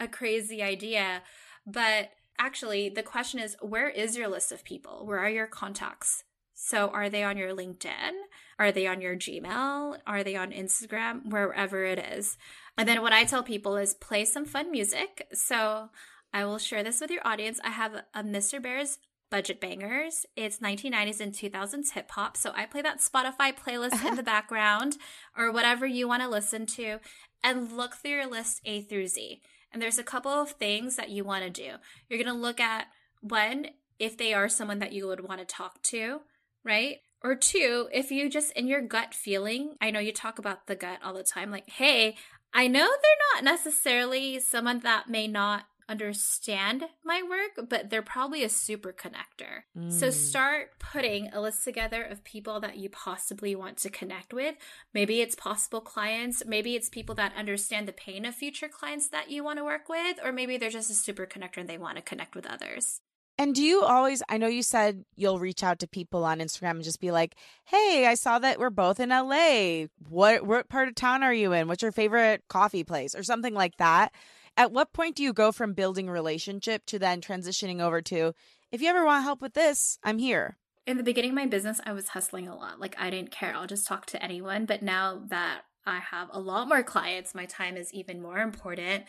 [0.00, 1.22] a crazy idea.
[1.66, 5.04] But actually, the question is where is your list of people?
[5.04, 6.22] Where are your contacts?
[6.60, 8.10] So, are they on your LinkedIn?
[8.58, 9.98] Are they on your Gmail?
[10.04, 11.30] Are they on Instagram?
[11.30, 12.36] Wherever it is.
[12.76, 15.28] And then, what I tell people is play some fun music.
[15.32, 15.90] So,
[16.34, 17.60] I will share this with your audience.
[17.62, 18.60] I have a Mr.
[18.60, 18.98] Bear's
[19.30, 20.26] Budget Bangers.
[20.34, 22.36] It's 1990s and 2000s hip hop.
[22.36, 24.96] So, I play that Spotify playlist in the background
[25.36, 26.98] or whatever you want to listen to
[27.44, 29.40] and look through your list A through Z.
[29.72, 31.76] And there's a couple of things that you want to do.
[32.08, 32.88] You're going to look at
[33.20, 33.68] one,
[34.00, 36.22] if they are someone that you would want to talk to
[36.64, 36.98] right?
[37.22, 40.76] Or two, if you just in your gut feeling, I know you talk about the
[40.76, 42.16] gut all the time, like, hey,
[42.52, 48.44] I know they're not necessarily someone that may not understand my work, but they're probably
[48.44, 49.62] a super connector.
[49.76, 49.90] Mm.
[49.90, 54.54] So start putting a list together of people that you possibly want to connect with.
[54.92, 59.30] Maybe it's possible clients, maybe it's people that understand the pain of future clients that
[59.30, 61.96] you want to work with, or maybe they're just a super connector and they want
[61.96, 63.00] to connect with others.
[63.40, 66.72] And do you always, I know you said you'll reach out to people on Instagram
[66.72, 69.84] and just be like, hey, I saw that we're both in LA.
[70.08, 71.68] What, what part of town are you in?
[71.68, 74.12] What's your favorite coffee place or something like that?
[74.56, 78.34] At what point do you go from building a relationship to then transitioning over to,
[78.72, 80.56] if you ever want help with this, I'm here?
[80.84, 82.80] In the beginning of my business, I was hustling a lot.
[82.80, 83.54] Like, I didn't care.
[83.54, 84.66] I'll just talk to anyone.
[84.66, 89.04] But now that I have a lot more clients, my time is even more important.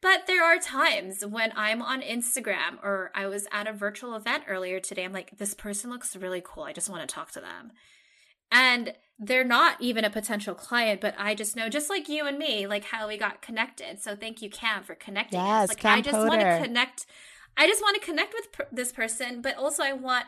[0.00, 4.44] But there are times when I'm on Instagram or I was at a virtual event
[4.48, 5.04] earlier today.
[5.04, 6.64] I'm like, this person looks really cool.
[6.64, 7.72] I just want to talk to them.
[8.52, 12.38] And they're not even a potential client, but I just know, just like you and
[12.38, 14.00] me, like how we got connected.
[14.00, 15.68] So thank you, Cam, for connecting yes, us.
[15.70, 17.06] Like Cam I just want to connect.
[17.56, 20.26] I just want to connect with per- this person, but also I want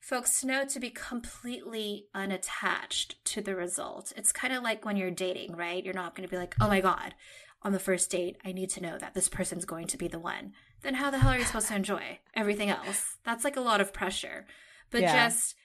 [0.00, 4.12] folks to know to be completely unattached to the result.
[4.16, 5.82] It's kind of like when you're dating, right?
[5.82, 7.14] You're not going to be like, oh my God,
[7.62, 10.18] on the first date, I need to know that this person's going to be the
[10.18, 10.52] one.
[10.82, 13.16] Then how the hell are you supposed to enjoy everything else?
[13.24, 14.46] That's like a lot of pressure.
[14.90, 15.28] But yeah.
[15.28, 15.56] just,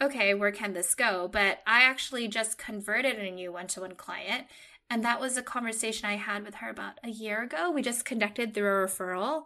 [0.00, 1.28] okay, where can this go?
[1.28, 4.46] But I actually just converted a new one to one client.
[4.90, 7.70] And that was a conversation I had with her about a year ago.
[7.70, 9.44] We just conducted through a referral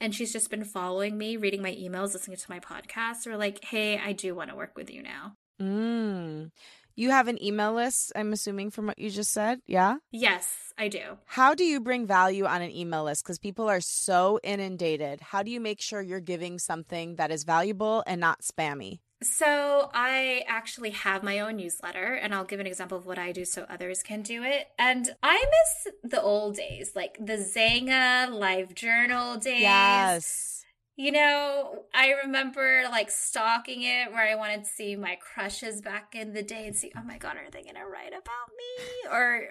[0.00, 3.62] and she's just been following me, reading my emails, listening to my podcast, We're like,
[3.62, 5.36] hey, I do want to work with you now.
[5.60, 6.50] Mm.
[6.94, 9.60] You have an email list, I'm assuming from what you just said.
[9.66, 9.96] Yeah?
[10.10, 11.18] Yes, I do.
[11.26, 13.24] How do you bring value on an email list?
[13.24, 15.20] Because people are so inundated.
[15.20, 19.00] How do you make sure you're giving something that is valuable and not spammy?
[19.22, 23.32] So, I actually have my own newsletter, and I'll give an example of what I
[23.32, 24.68] do so others can do it.
[24.78, 29.60] And I miss the old days, like the Xanga live journal days.
[29.60, 30.59] Yes.
[30.96, 36.14] You know, I remember like stalking it where I wanted to see my crushes back
[36.14, 39.10] in the day and see, oh my God, are they to write about me?
[39.10, 39.50] Or.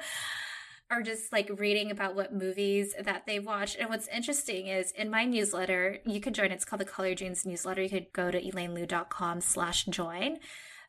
[0.90, 3.76] or just like reading about what movies that they've watched.
[3.78, 6.50] And what's interesting is in my newsletter, you can join.
[6.52, 7.82] It's called the Color Genes newsletter.
[7.82, 10.38] You could go to elainelou.com slash join.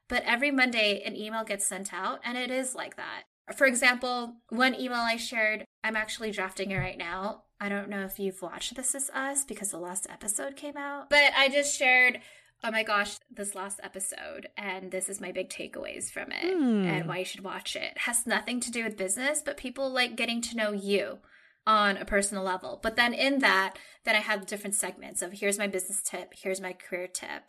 [0.08, 3.23] But every Monday, an email gets sent out, and it is like that.
[3.55, 7.43] For example, one email I shared, I'm actually drafting it right now.
[7.62, 11.12] I don't know if you've watched This Is Us because the last episode came out,
[11.12, 12.21] but I just shared
[12.63, 16.86] oh my gosh, this last episode, and this is my big takeaways from it mm.
[16.86, 17.84] and why you should watch it.
[17.84, 17.98] it.
[18.00, 21.19] Has nothing to do with business, but people like getting to know you
[21.67, 22.80] on a personal level.
[22.82, 26.62] But then in that, then I have different segments of here's my business tip, here's
[26.62, 27.43] my career tip,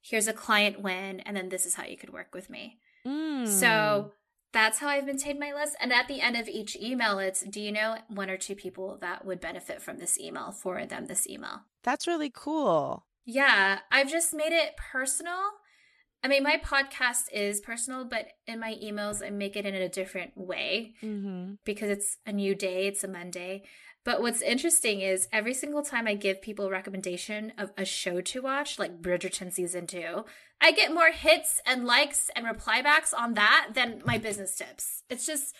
[0.00, 2.78] here's a client win, and then this is how you could work with me.
[3.06, 3.46] Mm.
[3.46, 4.12] So
[4.54, 5.76] that's how I've maintained my list.
[5.80, 8.96] And at the end of each email, it's do you know one or two people
[9.02, 11.62] that would benefit from this email, for them this email?
[11.82, 13.04] That's really cool.
[13.26, 15.40] Yeah, I've just made it personal.
[16.22, 19.88] I mean, my podcast is personal, but in my emails, I make it in a
[19.90, 21.54] different way mm-hmm.
[21.64, 23.64] because it's a new day, it's a Monday.
[24.04, 28.20] But what's interesting is every single time I give people a recommendation of a show
[28.20, 30.26] to watch, like Bridgerton season two,
[30.60, 35.02] I get more hits and likes and reply backs on that than my business tips.
[35.08, 35.54] It's just,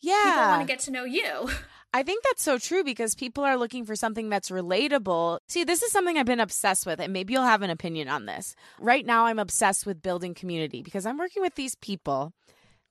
[0.00, 1.48] yeah, people want to get to know you.
[1.92, 5.40] I think that's so true because people are looking for something that's relatable.
[5.48, 8.26] See, this is something I've been obsessed with, and maybe you'll have an opinion on
[8.26, 8.54] this.
[8.78, 12.32] Right now, I'm obsessed with building community because I'm working with these people.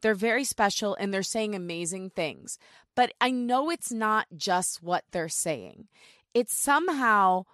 [0.02, 2.58] They're very special and they're saying amazing things.
[2.96, 5.88] But I know it's not just what they're saying,
[6.34, 7.46] it's somehow.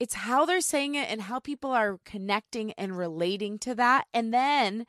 [0.00, 4.06] It's how they're saying it and how people are connecting and relating to that.
[4.14, 4.86] And then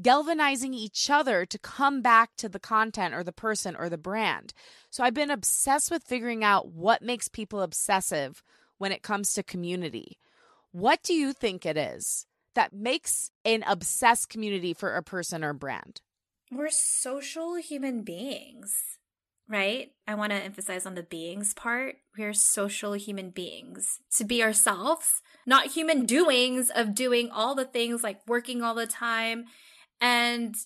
[0.00, 4.54] galvanizing each other to come back to the content or the person or the brand.
[4.90, 8.42] So I've been obsessed with figuring out what makes people obsessive
[8.78, 10.18] when it comes to community.
[10.70, 15.52] What do you think it is that makes an obsessed community for a person or
[15.52, 16.00] brand?
[16.50, 18.98] We're social human beings,
[19.48, 19.92] right?
[20.06, 21.96] I want to emphasize on the beings part.
[22.16, 28.02] We're social human beings to be ourselves, not human doings of doing all the things
[28.02, 29.44] like working all the time
[30.00, 30.56] and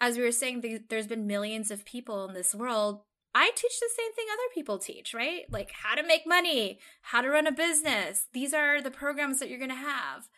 [0.00, 3.00] as we were saying, there's been millions of people in this world.
[3.34, 5.42] I teach the same thing other people teach, right?
[5.50, 8.26] Like how to make money, how to run a business.
[8.32, 10.28] These are the programs that you're going to have.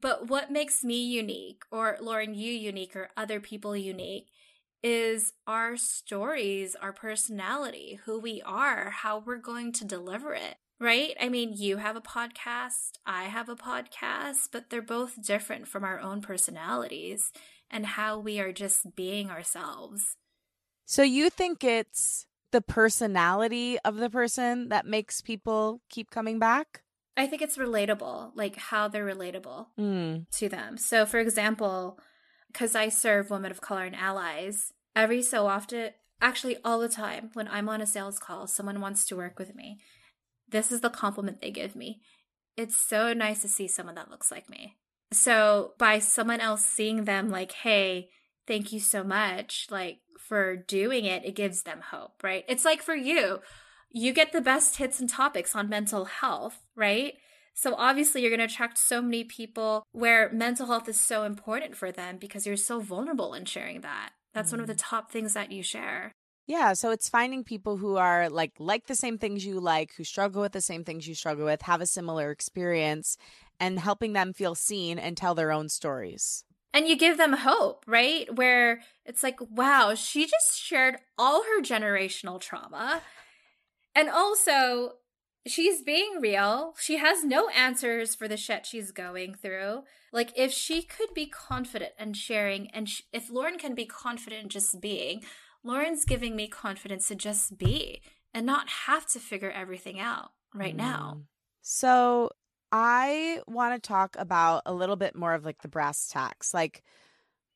[0.00, 4.28] But what makes me unique, or Lauren, you unique, or other people unique,
[4.82, 11.16] is our stories, our personality, who we are, how we're going to deliver it, right?
[11.20, 15.82] I mean, you have a podcast, I have a podcast, but they're both different from
[15.82, 17.32] our own personalities
[17.70, 20.16] and how we are just being ourselves.
[20.86, 26.82] So you think it's the personality of the person that makes people keep coming back?
[27.18, 30.30] I think it's relatable, like how they're relatable mm.
[30.30, 30.78] to them.
[30.78, 31.98] So, for example,
[32.52, 37.30] because I serve women of color and allies, every so often, actually all the time,
[37.34, 39.80] when I'm on a sales call, someone wants to work with me.
[40.48, 42.00] This is the compliment they give me.
[42.56, 44.76] It's so nice to see someone that looks like me.
[45.12, 48.10] So by someone else seeing them like, hey,
[48.46, 52.44] thank you so much, like for doing it, it gives them hope, right?
[52.48, 53.40] It's like for you,
[53.90, 57.14] you get the best hits and topics on mental health, right?
[57.54, 61.76] So obviously you're going to attract so many people where mental health is so important
[61.76, 64.10] for them because you're so vulnerable in sharing that.
[64.32, 64.54] That's mm.
[64.54, 64.80] one of the mm.
[64.80, 66.12] top things that you share.
[66.46, 70.04] Yeah, so it's finding people who are like like the same things you like, who
[70.04, 73.18] struggle with the same things you struggle with, have a similar experience
[73.60, 76.44] and helping them feel seen and tell their own stories.
[76.72, 78.34] And you give them hope, right?
[78.34, 83.02] Where it's like, wow, she just shared all her generational trauma.
[83.98, 84.92] And also,
[85.44, 86.74] she's being real.
[86.78, 89.82] She has no answers for the shit she's going through.
[90.12, 94.44] Like, if she could be confident and sharing, and sh- if Lauren can be confident
[94.44, 95.24] in just being,
[95.64, 98.00] Lauren's giving me confidence to just be
[98.32, 100.78] and not have to figure everything out right mm.
[100.78, 101.22] now.
[101.60, 102.30] So,
[102.70, 106.84] I want to talk about a little bit more of like the brass tacks, like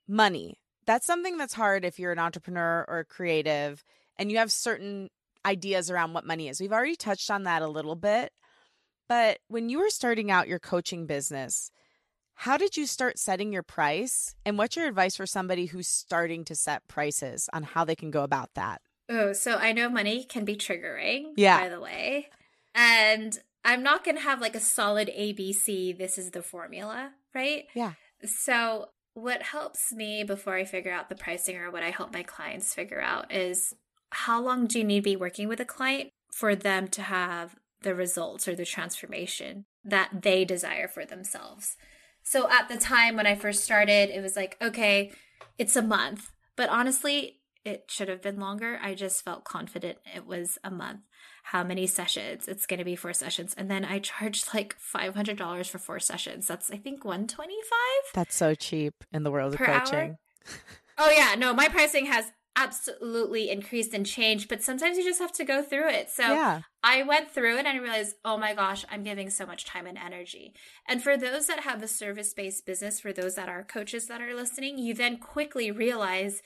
[0.09, 0.59] money.
[0.87, 3.85] That's something that's hard if you're an entrepreneur or a creative
[4.19, 5.09] and you have certain
[5.45, 6.61] ideas around what money is.
[6.61, 8.33] We've already touched on that a little bit.
[9.09, 11.71] But when you were starting out your coaching business,
[12.35, 14.35] how did you start setting your price?
[14.47, 18.11] And what's your advice for somebody who's starting to set prices on how they can
[18.11, 18.81] go about that?
[19.09, 21.61] Oh, so I know money can be triggering, yeah.
[21.61, 22.31] by the way.
[22.75, 27.65] And I'm not going to have like a solid ABC, this is the formula, right?
[27.75, 27.93] Yeah.
[28.25, 32.23] So, what helps me before I figure out the pricing or what I help my
[32.23, 33.75] clients figure out is
[34.13, 37.57] how long do you need to be working with a client for them to have
[37.83, 41.77] the results or the transformation that they desire for themselves?
[42.23, 45.13] So, at the time when I first started, it was like, okay,
[45.59, 46.31] it's a month.
[46.57, 48.79] But honestly, it should have been longer.
[48.83, 51.01] I just felt confident it was a month.
[51.45, 52.49] How many sessions?
[52.49, 53.55] It's going to be four sessions.
[53.57, 56.47] And then i charged like $500 for four sessions.
[56.47, 60.19] That's i think 125 that's so cheap in the world of coaching.
[60.99, 61.35] Oh yeah.
[61.37, 65.63] No my pricing has absolutely increased and changed but sometimes you just have to go
[65.63, 66.61] through it so yeah.
[66.83, 69.87] i went through it and i realized oh my gosh i'm giving so much time
[69.87, 70.53] and energy
[70.87, 74.35] and for those that have a service-based business for those that are coaches that are
[74.35, 76.43] listening you then quickly realize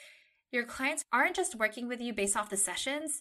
[0.52, 3.20] your clients aren't just working with you based off the sessions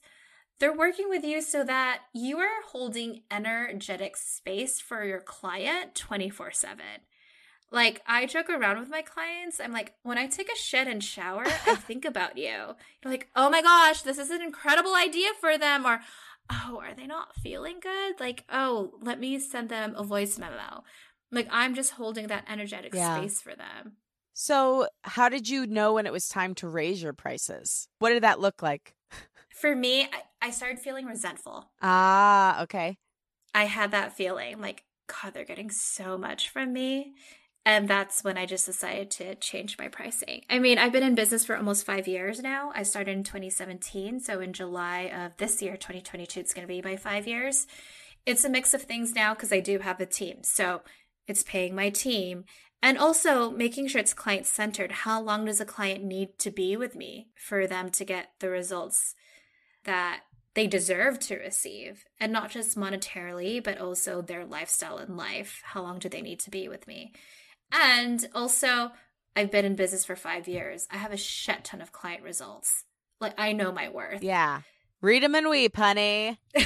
[0.60, 6.52] they're working with you so that you are holding energetic space for your client 24
[6.52, 6.86] 7.
[7.72, 9.60] Like, I joke around with my clients.
[9.60, 12.44] I'm like, when I take a shit and shower, I think about you.
[12.44, 12.76] You're
[13.12, 15.86] like, oh my gosh, this is an incredible idea for them.
[15.86, 16.02] Or,
[16.52, 18.20] oh, are they not feeling good?
[18.20, 20.84] Like, oh, let me send them a voice memo.
[21.32, 23.18] Like, I'm just holding that energetic yeah.
[23.18, 23.98] space for them.
[24.34, 27.88] So, how did you know when it was time to raise your prices?
[28.00, 28.94] What did that look like?
[29.50, 31.72] For me, I, I started feeling resentful.
[31.82, 32.98] Ah, okay.
[33.54, 37.14] I had that feeling like, God, they're getting so much from me.
[37.66, 40.44] And that's when I just decided to change my pricing.
[40.50, 42.72] I mean, I've been in business for almost five years now.
[42.76, 44.20] I started in 2017.
[44.20, 47.66] So in July of this year, 2022, it's going to be my five years.
[48.24, 50.44] It's a mix of things now because I do have a team.
[50.44, 50.82] So
[51.28, 52.46] it's paying my team
[52.84, 54.92] and also making sure it's client centered.
[54.92, 58.50] How long does a client need to be with me for them to get the
[58.50, 59.16] results
[59.86, 60.22] that
[60.54, 65.82] they deserve to receive and not just monetarily but also their lifestyle in life how
[65.82, 67.12] long do they need to be with me
[67.72, 68.92] and also
[69.36, 72.84] i've been in business for five years i have a shit ton of client results
[73.20, 74.62] like i know my worth yeah
[75.02, 76.40] read them and weep honey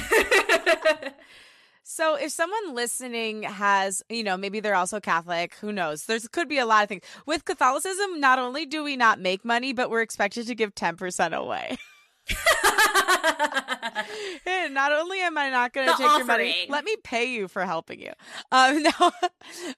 [1.92, 6.04] So if someone listening has, you know, maybe they're also Catholic, who knows?
[6.04, 7.02] There's could be a lot of things.
[7.26, 11.32] With Catholicism, not only do we not make money, but we're expected to give 10%
[11.32, 11.76] away.
[14.44, 16.18] hey, not only am I not going to take offering.
[16.18, 18.12] your money, let me pay you for helping you.
[18.52, 19.10] Um, no,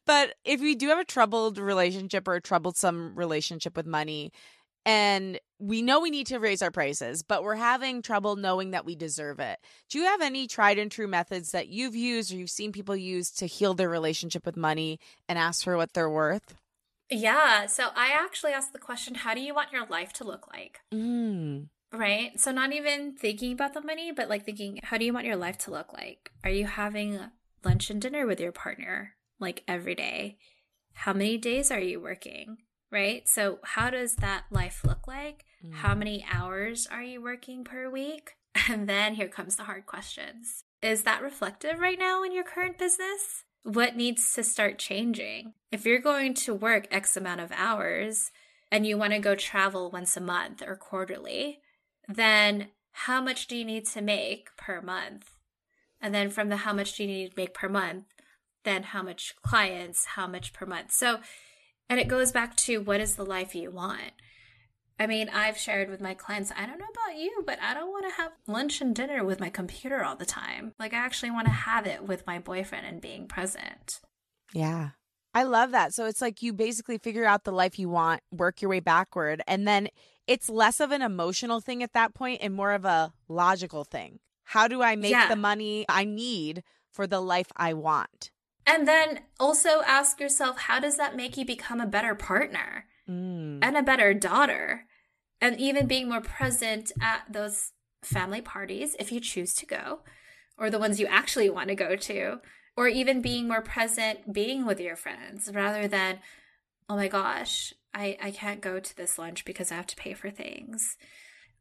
[0.07, 4.32] but if we do have a troubled relationship or a troublesome relationship with money,
[4.84, 8.84] and we know we need to raise our prices, but we're having trouble knowing that
[8.84, 9.59] we deserve it.
[9.88, 12.96] Do you have any tried and true methods that you've used or you've seen people
[12.96, 14.98] use to heal their relationship with money
[15.28, 16.55] and ask for what they're worth?
[17.11, 17.66] Yeah.
[17.66, 20.80] So I actually asked the question how do you want your life to look like?
[20.92, 21.68] Mm.
[21.93, 22.38] Right.
[22.40, 25.36] So not even thinking about the money, but like thinking, how do you want your
[25.36, 26.30] life to look like?
[26.43, 27.20] Are you having
[27.64, 30.38] lunch and dinner with your partner like every day?
[30.95, 32.59] How many days are you working?
[32.90, 33.28] Right.
[33.28, 35.45] So how does that life look like?
[35.64, 35.74] Mm.
[35.74, 38.32] How many hours are you working per week?
[38.68, 40.64] And then here comes the hard questions.
[40.82, 43.45] Is that reflective right now in your current business?
[43.62, 45.55] What needs to start changing?
[45.70, 48.30] If you're going to work X amount of hours
[48.70, 51.61] and you want to go travel once a month or quarterly,
[52.09, 55.30] then how much do you need to make per month?
[56.00, 58.05] And then from the how much do you need to make per month,
[58.64, 60.92] then how much clients, how much per month.
[60.92, 61.20] So,
[61.88, 64.12] and it goes back to what is the life you want?
[64.98, 67.90] I mean, I've shared with my clients, I don't know about you, but I don't
[67.90, 70.74] want to have lunch and dinner with my computer all the time.
[70.78, 74.00] Like, I actually want to have it with my boyfriend and being present.
[74.53, 74.90] Yeah.
[75.34, 75.94] I love that.
[75.94, 79.42] So it's like you basically figure out the life you want, work your way backward,
[79.46, 79.88] and then
[80.27, 84.20] it's less of an emotional thing at that point and more of a logical thing.
[84.45, 85.29] How do I make yeah.
[85.29, 86.62] the money I need
[86.93, 88.31] for the life I want?
[88.66, 93.59] And then also ask yourself, how does that make you become a better partner mm.
[93.62, 94.85] and a better daughter?
[95.41, 100.01] And even being more present at those family parties if you choose to go,
[100.57, 102.41] or the ones you actually want to go to,
[102.77, 106.20] or even being more present being with your friends rather than,
[106.89, 110.14] oh my gosh, I, I can't go to this lunch because I have to pay
[110.14, 110.97] for things,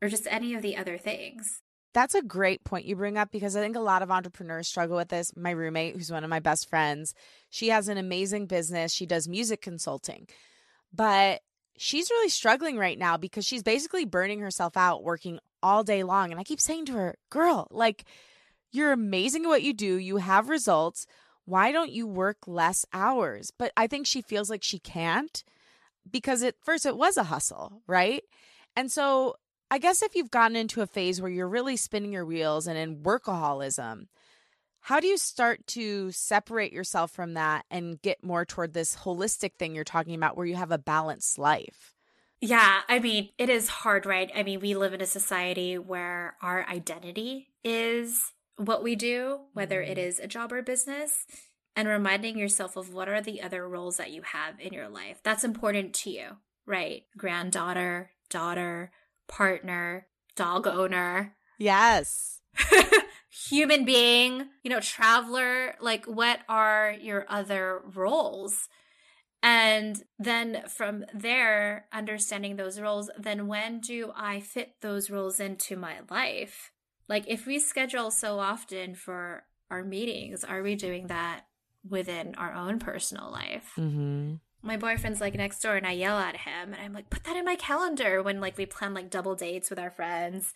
[0.02, 1.62] or just any of the other things.
[1.94, 4.96] That's a great point you bring up because I think a lot of entrepreneurs struggle
[4.96, 5.36] with this.
[5.36, 7.14] My roommate, who's one of my best friends,
[7.50, 8.94] she has an amazing business.
[8.94, 10.28] She does music consulting,
[10.94, 11.42] but
[11.78, 16.32] she's really struggling right now because she's basically burning herself out working all day long.
[16.32, 18.06] And I keep saying to her, girl, like,
[18.72, 21.06] you're amazing at what you do, you have results.
[21.44, 23.52] Why don't you work less hours?
[23.58, 25.44] But I think she feels like she can't
[26.10, 28.24] because at first it was a hustle, right?
[28.76, 29.36] And so
[29.70, 32.78] I guess if you've gotten into a phase where you're really spinning your wheels and
[32.78, 34.08] in workaholism,
[34.82, 39.54] how do you start to separate yourself from that and get more toward this holistic
[39.60, 41.94] thing you're talking about where you have a balanced life?
[42.42, 44.32] Yeah, I mean, it is hard, right?
[44.36, 49.82] I mean, we live in a society where our identity is what we do, whether
[49.82, 50.08] it mm-hmm.
[50.20, 51.26] a job or business,
[51.76, 55.20] and reminding yourself of what are the other roles that you have in your life.
[55.24, 57.04] That's important to you, right?
[57.18, 58.92] Granddaughter, daughter,
[59.28, 61.36] partner, dog owner.
[61.58, 62.42] Yes.
[63.50, 65.76] Human being, you know, traveler.
[65.80, 68.68] Like, what are your other roles?
[69.44, 75.76] And then from there, understanding those roles, then when do I fit those roles into
[75.76, 76.72] my life?
[77.08, 81.46] Like, if we schedule so often for our meetings, are we doing that
[81.88, 83.72] within our own personal life?
[83.78, 87.24] Mm-hmm my boyfriend's like next door and I yell at him and I'm like, put
[87.24, 90.54] that in my calendar when like we plan like double dates with our friends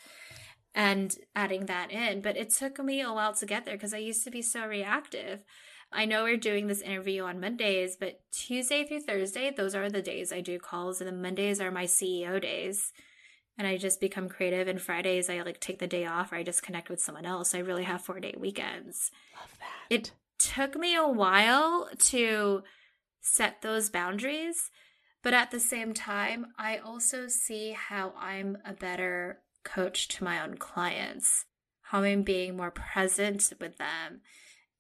[0.75, 2.21] and adding that in.
[2.21, 4.67] But it took me a while to get there because I used to be so
[4.67, 5.43] reactive.
[5.91, 10.01] I know we're doing this interview on Mondays, but Tuesday through Thursday, those are the
[10.01, 12.91] days I do calls, and the Mondays are my CEO days.
[13.57, 14.67] And I just become creative.
[14.67, 17.55] And Fridays, I like take the day off or I just connect with someone else.
[17.55, 19.11] I really have four day weekends.
[19.39, 19.95] Love that.
[19.95, 22.63] It took me a while to
[23.21, 24.69] set those boundaries.
[25.23, 30.41] But at the same time, I also see how I'm a better coach to my
[30.41, 31.45] own clients,
[31.81, 34.21] how I'm being more present with them.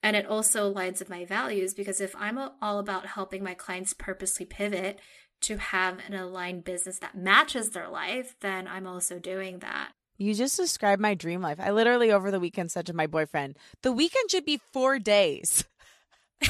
[0.03, 3.93] And it also aligns with my values because if I'm all about helping my clients
[3.93, 4.99] purposely pivot
[5.41, 9.93] to have an aligned business that matches their life, then I'm also doing that.
[10.17, 11.59] You just described my dream life.
[11.59, 15.65] I literally over the weekend said to my boyfriend, the weekend should be four days.
[16.41, 16.49] yeah,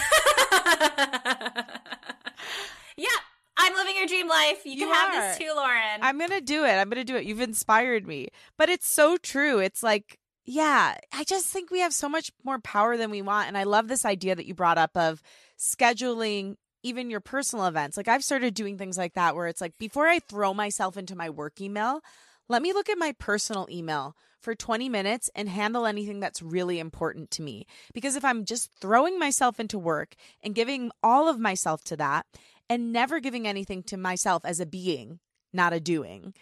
[3.57, 4.65] I'm living your dream life.
[4.65, 4.93] You, you can are.
[4.93, 6.01] have this too, Lauren.
[6.01, 6.73] I'm going to do it.
[6.73, 7.25] I'm going to do it.
[7.25, 8.27] You've inspired me.
[8.57, 9.59] But it's so true.
[9.59, 13.47] It's like, yeah, I just think we have so much more power than we want.
[13.47, 15.23] And I love this idea that you brought up of
[15.57, 17.97] scheduling even your personal events.
[17.97, 21.15] Like I've started doing things like that where it's like before I throw myself into
[21.15, 22.01] my work email,
[22.47, 26.79] let me look at my personal email for 20 minutes and handle anything that's really
[26.79, 27.65] important to me.
[27.93, 32.25] Because if I'm just throwing myself into work and giving all of myself to that
[32.69, 35.19] and never giving anything to myself as a being,
[35.51, 36.33] not a doing,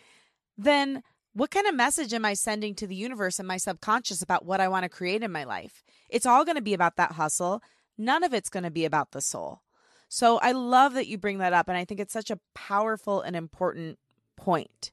[0.58, 1.01] then
[1.34, 4.62] what kind of message am I sending to the universe and my subconscious about what
[4.62, 5.84] I want to create in my life?
[6.10, 7.62] It's all going to be about that hustle.
[7.97, 9.62] None of it's going to be about the soul.
[10.10, 11.70] So I love that you bring that up.
[11.70, 13.97] And I think it's such a powerful and important
[14.36, 14.91] point.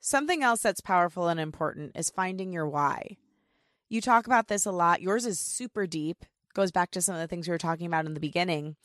[0.00, 3.18] Something else that's powerful and important is finding your why.
[3.90, 5.02] You talk about this a lot.
[5.02, 6.24] Yours is super deep,
[6.54, 8.76] goes back to some of the things we were talking about in the beginning.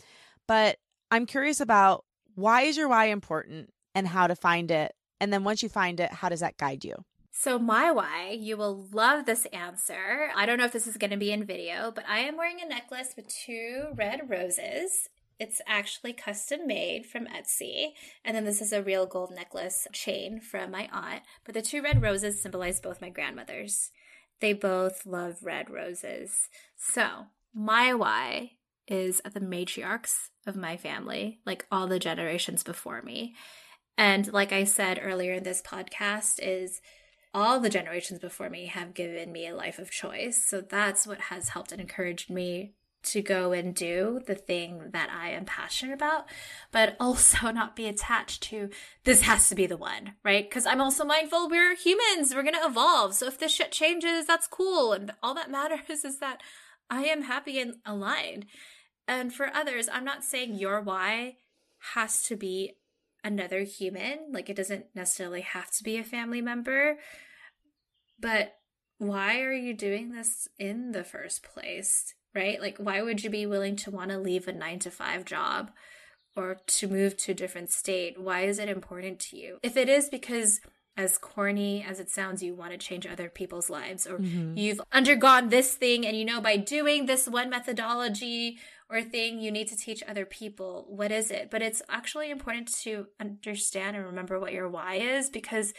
[0.45, 0.78] But
[1.09, 2.03] I'm curious about
[2.36, 4.93] why is your why important and how to find it?
[5.22, 7.05] And then once you find it, how does that guide you?
[7.32, 10.32] So, my why, you will love this answer.
[10.36, 12.61] I don't know if this is going to be in video, but I am wearing
[12.61, 15.09] a necklace with two red roses.
[15.39, 17.93] It's actually custom made from Etsy.
[18.23, 21.23] And then this is a real gold necklace chain from my aunt.
[21.43, 23.91] But the two red roses symbolize both my grandmothers.
[24.39, 26.49] They both love red roses.
[26.77, 28.51] So, my why
[28.88, 33.33] is the matriarchs of my family, like all the generations before me.
[33.97, 36.81] And like I said earlier in this podcast, is
[37.33, 40.45] all the generations before me have given me a life of choice.
[40.45, 42.73] So that's what has helped and encouraged me
[43.05, 46.25] to go and do the thing that I am passionate about,
[46.71, 48.69] but also not be attached to
[49.03, 50.47] this has to be the one, right?
[50.47, 53.15] Because I'm also mindful we're humans, we're going to evolve.
[53.15, 54.93] So if this shit changes, that's cool.
[54.93, 56.41] And all that matters is that
[56.89, 58.45] I am happy and aligned.
[59.07, 61.37] And for others, I'm not saying your why
[61.93, 62.73] has to be
[63.23, 66.97] another human, like it doesn't necessarily have to be a family member,
[68.19, 68.55] but
[68.97, 72.13] why are you doing this in the first place?
[72.36, 72.59] Right?
[72.61, 75.71] Like, why would you be willing to want to leave a nine to five job
[76.36, 78.19] or to move to a different state?
[78.19, 79.57] Why is it important to you?
[79.63, 80.59] If it is because
[80.97, 84.57] as corny as it sounds, you want to change other people's lives, or Mhm.
[84.57, 88.59] you've undergone this thing, and you know by doing this one methodology
[88.89, 90.86] or thing, you need to teach other people.
[90.88, 91.49] What is it?
[91.49, 95.73] But it's actually important to understand and remember what your why is because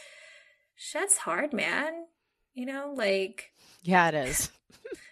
[0.75, 2.05] shit's hard, man.
[2.53, 3.53] You know, like,
[3.83, 4.51] Yeah, it is.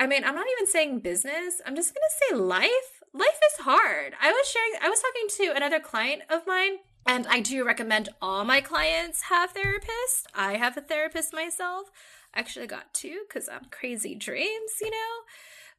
[0.00, 1.60] I mean, I'm not even saying business.
[1.66, 3.02] I'm just going to say life.
[3.12, 4.14] Life is hard.
[4.18, 8.08] I was sharing, I was talking to another client of mine, and I do recommend
[8.22, 10.24] all my clients have therapists.
[10.34, 11.90] I have a therapist myself.
[12.32, 15.20] I actually got two because I'm crazy dreams, you know?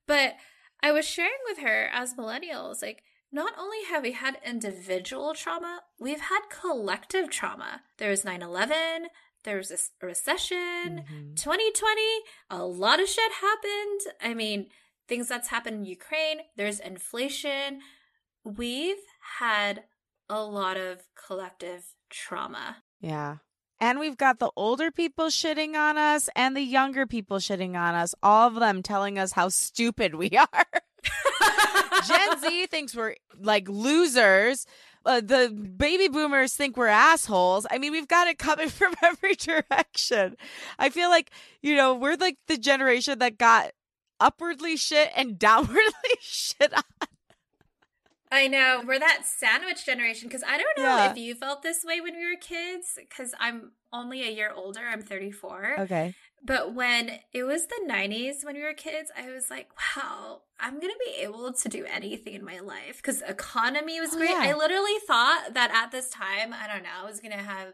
[0.05, 0.35] But
[0.83, 3.01] I was sharing with her as millennials, like,
[3.31, 7.81] not only have we had individual trauma, we've had collective trauma.
[7.97, 9.07] There was 9 11,
[9.43, 11.35] there was a recession, Mhm.
[11.35, 12.01] 2020,
[12.49, 14.01] a lot of shit happened.
[14.21, 14.69] I mean,
[15.07, 17.81] things that's happened in Ukraine, there's inflation.
[18.43, 19.03] We've
[19.39, 19.83] had
[20.29, 22.83] a lot of collective trauma.
[22.99, 23.37] Yeah.
[23.79, 27.95] And we've got the older people shitting on us and the younger people shitting on
[27.95, 30.65] us, all of them telling us how stupid we are.
[32.07, 34.65] Gen Z thinks we're like losers.
[35.05, 37.65] Uh, the baby boomers think we're assholes.
[37.71, 40.35] I mean, we've got it coming from every direction.
[40.77, 41.31] I feel like,
[41.61, 43.71] you know, we're like the generation that got
[44.19, 46.83] upwardly shit and downwardly shit on.
[48.33, 48.81] I know.
[48.85, 51.11] We're that sandwich generation because I don't know Yeah.
[51.11, 54.79] if you felt this way when we were kids because I'm only a year older.
[54.89, 55.79] I'm 34.
[55.81, 56.13] Okay.
[56.43, 60.79] But when it was the 90s when we were kids, I was like, wow, I'm
[60.79, 64.31] going to be able to do anything in my life because economy was Oh, great.
[64.31, 64.39] yeah.
[64.41, 67.73] I literally thought that at this time, I don't know, I was going to have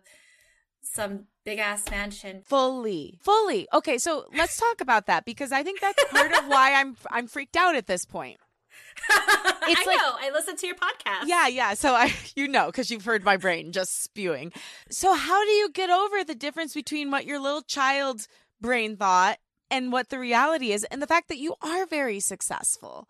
[0.82, 2.42] some big ass mansion.
[2.46, 3.20] Fully.
[3.22, 3.68] Fully.
[3.74, 7.28] Okay, so let's talk about that because I think that's part of why I'm I'm
[7.28, 8.38] freaked out at this point.
[9.10, 10.16] I like- know.
[10.20, 11.24] I listened to your podcast.
[11.26, 11.74] Yeah, yeah.
[11.74, 14.52] So I, you know, because you've heard my brain just spewing.
[14.90, 18.28] So how do you get over the difference between what your little child's
[18.62, 19.38] brain thought
[19.70, 23.08] and what the reality is, and the fact that you are very successful,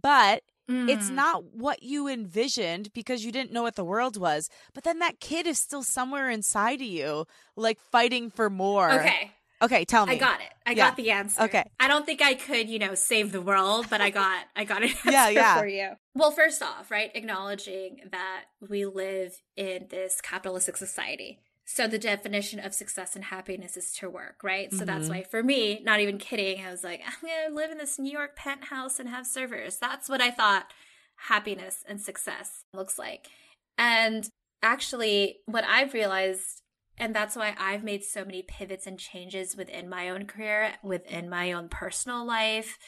[0.00, 0.42] but
[0.86, 1.14] it's Mm.
[1.14, 4.50] not what you envisioned because you didn't know what the world was.
[4.74, 7.26] But then that kid is still somewhere inside of you,
[7.56, 8.90] like fighting for more.
[9.00, 9.32] Okay.
[9.62, 9.84] Okay.
[9.86, 10.12] Tell me.
[10.14, 10.52] I got it.
[10.66, 10.88] I Yeah.
[10.88, 11.42] got the answer.
[11.42, 11.64] Okay.
[11.80, 14.82] I don't think I could, you know, save the world, but I got I got
[14.82, 15.58] an answer Yeah, yeah.
[15.58, 15.90] for you.
[16.14, 21.40] Well, first off, right, acknowledging that we live in this capitalistic society.
[21.70, 24.72] So the definition of success and happiness is to work, right?
[24.72, 25.10] So that's Mhm.
[25.10, 28.10] why for me, not even kidding, I was like, I'm gonna live in this New
[28.10, 29.76] York penthouse and have servers.
[29.76, 30.72] That's what I thought
[31.16, 33.28] happiness and success looks like.
[33.76, 34.30] And
[34.62, 36.62] actually, what I've realized
[36.96, 41.28] and that's why I've made so many pivots and changes within my own career, within
[41.28, 42.78] my own personal life,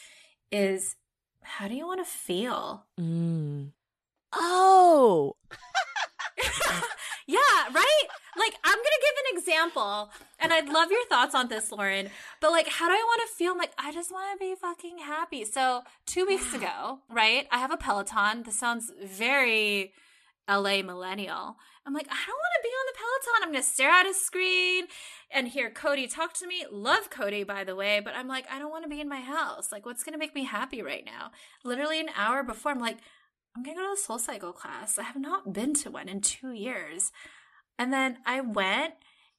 [0.50, 0.96] is
[1.42, 2.86] how do you want to feel?
[2.98, 3.72] Mm.
[4.32, 5.36] Oh.
[7.26, 8.08] yeah, right?
[8.40, 12.08] Like, I'm to give an example, and I'd love your thoughts on this, Lauren.
[12.40, 13.52] But, like, how do I want to feel?
[13.52, 15.44] I'm like, I just want to be fucking happy.
[15.44, 18.44] So, two weeks ago, right, I have a Peloton.
[18.44, 19.92] This sounds very
[20.48, 21.56] LA millennial.
[21.86, 23.42] I'm like, I don't want to be on the Peloton.
[23.42, 24.86] I'm going to stare at a screen
[25.30, 26.64] and hear Cody talk to me.
[26.70, 29.20] Love Cody, by the way, but I'm like, I don't want to be in my
[29.20, 29.70] house.
[29.70, 31.30] Like, what's going to make me happy right now?
[31.64, 32.98] Literally an hour before, I'm like,
[33.56, 34.98] I'm going to go to a soul cycle class.
[34.98, 37.12] I have not been to one in two years.
[37.80, 38.92] And then I went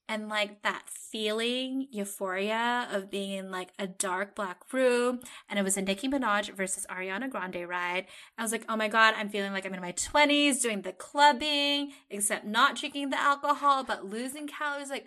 [0.10, 5.62] and like that feeling euphoria of being in like a dark black room and it
[5.62, 8.08] was a Nicki Minaj versus Ariana Grande ride.
[8.40, 10.92] I was like, "Oh my god, I'm feeling like I'm in my 20s doing the
[10.92, 15.06] clubbing, except not drinking the alcohol but losing calories like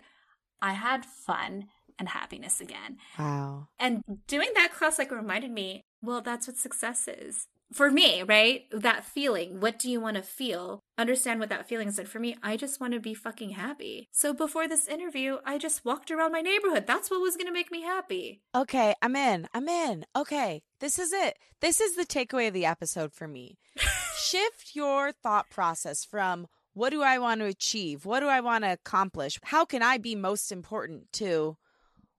[0.61, 1.67] I had fun
[1.99, 3.67] and happiness again." Wow.
[3.77, 7.47] And doing that class like reminded me, well, that's what success is.
[7.73, 8.65] For me, right?
[8.71, 9.59] That feeling.
[9.59, 10.79] What do you want to feel?
[10.97, 11.99] Understand what that feeling is.
[11.99, 14.07] And for me, I just want to be fucking happy.
[14.11, 16.85] So before this interview, I just walked around my neighborhood.
[16.87, 18.41] That's what was going to make me happy.
[18.55, 19.47] Okay, I'm in.
[19.53, 20.05] I'm in.
[20.15, 21.37] Okay, this is it.
[21.59, 23.57] This is the takeaway of the episode for me.
[24.17, 28.05] Shift your thought process from what do I want to achieve?
[28.05, 29.39] What do I want to accomplish?
[29.43, 31.57] How can I be most important to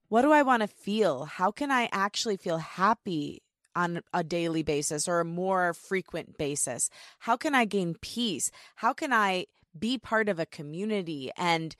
[0.08, 1.24] what do I want to feel?
[1.24, 3.42] How can I actually feel happy
[3.76, 6.90] on a daily basis or a more frequent basis?
[7.20, 8.50] How can I gain peace?
[8.76, 9.46] How can I
[9.78, 11.76] be part of a community and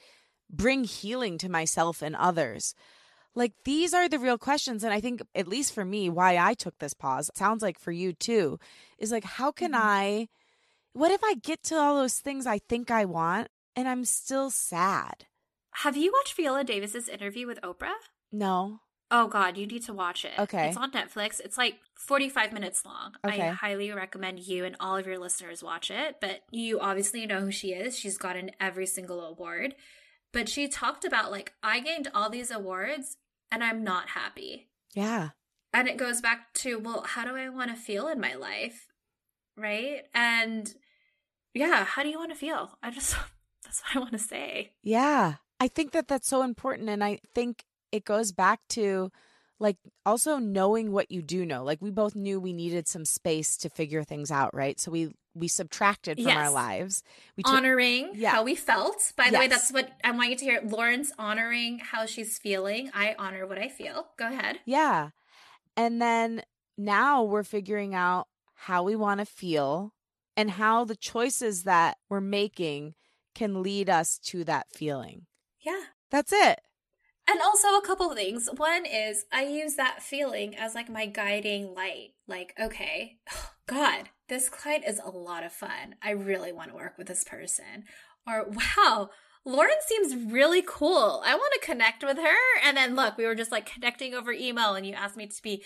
[0.48, 2.74] bring healing to myself and others?
[3.34, 4.84] Like these are the real questions.
[4.84, 7.92] And I think, at least for me, why I took this pause, sounds like for
[7.92, 8.58] you too,
[8.98, 9.80] is like, how can Mhm.
[9.80, 10.28] I,
[10.92, 14.50] what if I get to all those things I think I want and I'm still
[14.50, 15.26] sad?
[15.84, 17.92] Have you watched Viola Davis's interview with Oprah?
[18.32, 18.80] No.
[19.10, 20.32] Oh God, you need to watch it.
[20.38, 20.68] Okay.
[20.68, 21.40] It's on Netflix.
[21.40, 23.14] It's like 45 minutes long.
[23.24, 23.48] Okay.
[23.48, 26.16] I highly recommend you and all of your listeners watch it.
[26.20, 27.96] But you obviously know who she is.
[27.96, 29.76] She's gotten every single award.
[30.32, 33.16] But she talked about like, I gained all these awards
[33.52, 34.68] and I'm not happy.
[34.94, 35.30] Yeah.
[35.72, 38.88] And it goes back to, well, how do I want to feel in my life?
[39.56, 40.02] Right.
[40.14, 40.74] And
[41.54, 42.76] yeah, how do you want to feel?
[42.82, 43.14] I just,
[43.64, 44.72] that's what I want to say.
[44.82, 45.34] Yeah.
[45.60, 46.88] I think that that's so important.
[46.88, 49.10] And I think it goes back to
[49.58, 51.64] like also knowing what you do know.
[51.64, 54.78] Like we both knew we needed some space to figure things out, right?
[54.78, 56.36] So we we subtracted from yes.
[56.36, 57.02] our lives.
[57.36, 58.30] We took, honoring yeah.
[58.30, 59.12] how we felt.
[59.16, 59.40] By the yes.
[59.40, 60.60] way, that's what I want you to hear.
[60.64, 62.90] Lauren's honoring how she's feeling.
[62.94, 64.06] I honor what I feel.
[64.18, 64.60] Go ahead.
[64.64, 65.10] Yeah.
[65.76, 66.42] And then
[66.78, 69.92] now we're figuring out how we want to feel
[70.36, 72.94] and how the choices that we're making
[73.34, 75.26] can lead us to that feeling.
[75.60, 75.82] Yeah.
[76.10, 76.60] That's it.
[77.28, 78.48] And also a couple things.
[78.56, 82.10] One is I use that feeling as like my guiding light.
[82.28, 83.18] Like, okay,
[83.66, 85.96] God, this client is a lot of fun.
[86.02, 87.84] I really want to work with this person.
[88.26, 89.10] Or wow,
[89.44, 91.22] Lauren seems really cool.
[91.24, 92.36] I want to connect with her.
[92.64, 95.42] And then look, we were just like connecting over email and you asked me to
[95.42, 95.64] be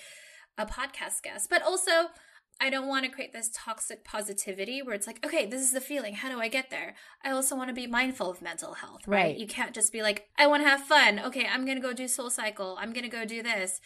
[0.56, 1.48] a podcast guest.
[1.50, 2.08] But also,
[2.60, 5.80] I don't want to create this toxic positivity where it's like, okay, this is the
[5.80, 6.14] feeling.
[6.14, 6.94] How do I get there?
[7.24, 9.24] I also want to be mindful of mental health, right?
[9.24, 9.38] right.
[9.38, 11.18] You can't just be like, I want to have fun.
[11.18, 12.76] Okay, I'm going to go do Soul Cycle.
[12.78, 13.80] I'm going to go do this.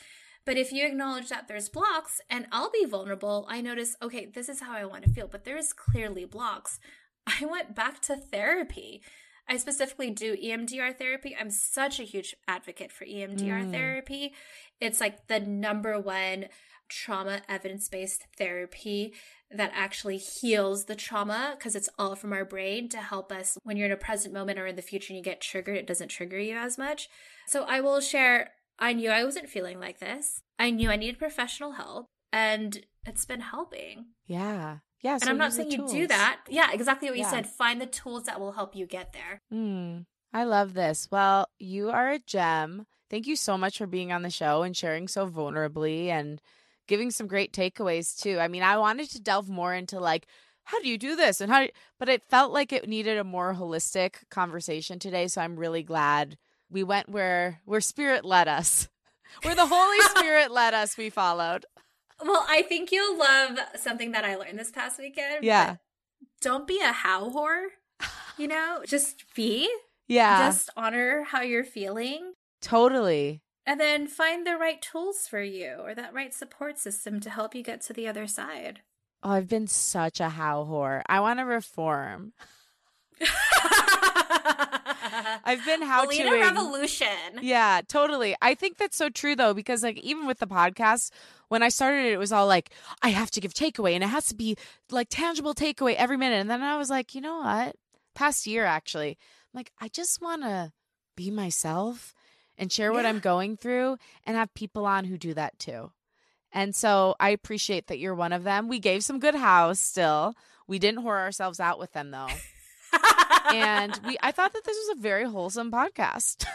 [0.45, 4.49] But if you acknowledge that there's blocks and I'll be vulnerable, I notice, okay, this
[4.49, 6.81] is how I want to feel, but there's clearly blocks.
[7.27, 9.03] I went back to therapy.
[9.49, 11.37] I specifically do EMDR therapy.
[11.39, 13.71] I'm such a huge advocate for EMDR mm.
[13.71, 14.35] therapy.
[14.81, 16.47] It's like the number one
[16.89, 19.13] trauma evidence based therapy
[19.51, 23.77] that actually heals the trauma because it's all from our brain to help us when
[23.77, 26.09] you're in a present moment or in the future and you get triggered, it doesn't
[26.09, 27.09] trigger you as much.
[27.47, 30.43] So I will share I knew I wasn't feeling like this.
[30.59, 34.07] I knew I needed professional help and it's been helping.
[34.27, 34.79] Yeah.
[35.03, 35.19] Yeah.
[35.19, 36.41] So and I'm not saying you do that.
[36.49, 37.47] Yeah, exactly what you said.
[37.47, 39.41] Find the tools that will help you get there.
[39.53, 41.09] Mm, I love this.
[41.11, 42.87] Well, you are a gem.
[43.11, 46.41] Thank you so much for being on the show and sharing so vulnerably and
[46.87, 48.39] giving some great takeaways too.
[48.39, 50.27] I mean, I wanted to delve more into like
[50.65, 53.19] how do you do this and how do you, but it felt like it needed
[53.19, 56.39] a more holistic conversation today, so I'm really glad
[56.71, 58.89] we went where where spirit led us.
[59.43, 61.67] Where the Holy Spirit led us, we followed.
[62.25, 65.43] Well, I think you'll love something that I learned this past weekend.
[65.43, 65.77] Yeah.
[66.41, 67.67] Don't be a how whore.
[68.39, 69.69] You know, just be.
[70.07, 70.47] Yeah.
[70.47, 72.35] Just honor how you're feeling.
[72.61, 73.43] Totally.
[73.67, 77.55] And then find the right tools for you or that right support system to help
[77.55, 78.81] you get to the other side.
[79.23, 81.03] Oh, I've been such a how whore.
[81.07, 82.35] I want to reform.
[85.47, 87.09] I've been how to revolution.
[87.41, 88.37] Yeah, totally.
[88.43, 91.11] I think that's so true though, because like even with the podcast,
[91.49, 92.71] when I started it, it was all like,
[93.03, 94.57] I have to give takeaway and it has to be
[94.91, 96.41] like tangible takeaway every minute.
[96.41, 97.77] And then I was like, you know what?
[98.15, 99.17] Past year actually,
[99.53, 100.73] I'm like, I just wanna
[101.17, 102.15] be myself
[102.59, 103.11] and share what yeah.
[103.11, 105.91] I'm going through and have people on who do that too.
[106.53, 108.69] And so I appreciate that you're one of them.
[108.69, 110.35] We gave some good house still.
[110.69, 112.29] We didn't whore ourselves out with them though.
[113.53, 116.47] and we I thought that this was a very wholesome podcast.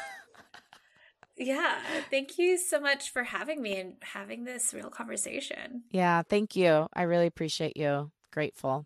[1.38, 1.80] yeah,
[2.10, 5.84] thank you so much for having me and having this real conversation.
[5.92, 6.88] Yeah, thank you.
[6.94, 8.12] I really appreciate you.
[8.32, 8.86] Grateful.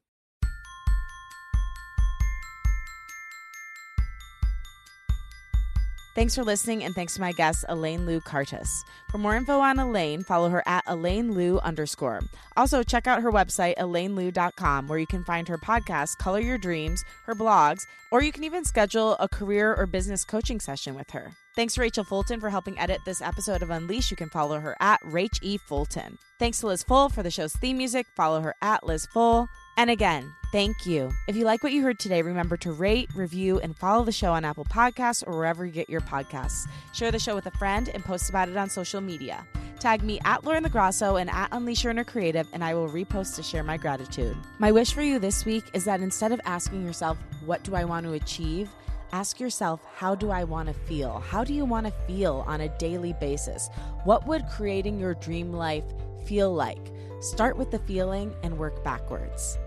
[6.15, 8.69] Thanks for listening, and thanks to my guest, Elaine Lou Cartas.
[9.09, 12.21] For more info on Elaine, follow her at Elaine Lou underscore.
[12.55, 17.03] Also, check out her website, elainelou.com, where you can find her podcast, Color Your Dreams,
[17.25, 21.31] her blogs, or you can even schedule a career or business coaching session with her.
[21.55, 24.11] Thanks to Rachel Fulton for helping edit this episode of Unleash.
[24.11, 25.57] You can follow her at Rach E.
[25.57, 26.19] Fulton.
[26.37, 28.05] Thanks to Liz Full for the show's theme music.
[28.15, 29.47] Follow her at Liz Full.
[29.75, 31.11] And again, thank you.
[31.27, 34.31] If you like what you heard today, remember to rate, review, and follow the show
[34.33, 36.67] on Apple Podcasts or wherever you get your podcasts.
[36.93, 39.45] Share the show with a friend and post about it on social media.
[39.79, 43.43] Tag me at Lauren LaGrasso and at Unleash Your Creative, and I will repost to
[43.43, 44.37] share my gratitude.
[44.59, 47.83] My wish for you this week is that instead of asking yourself, What do I
[47.83, 48.69] want to achieve?
[49.11, 51.19] ask yourself, How do I want to feel?
[51.19, 53.69] How do you want to feel on a daily basis?
[54.05, 55.83] What would creating your dream life
[56.25, 56.91] feel like?
[57.19, 59.57] Start with the feeling and work backwards.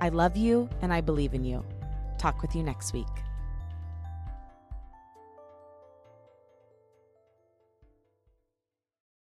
[0.00, 1.64] I love you and I believe in you.
[2.18, 3.06] Talk with you next week.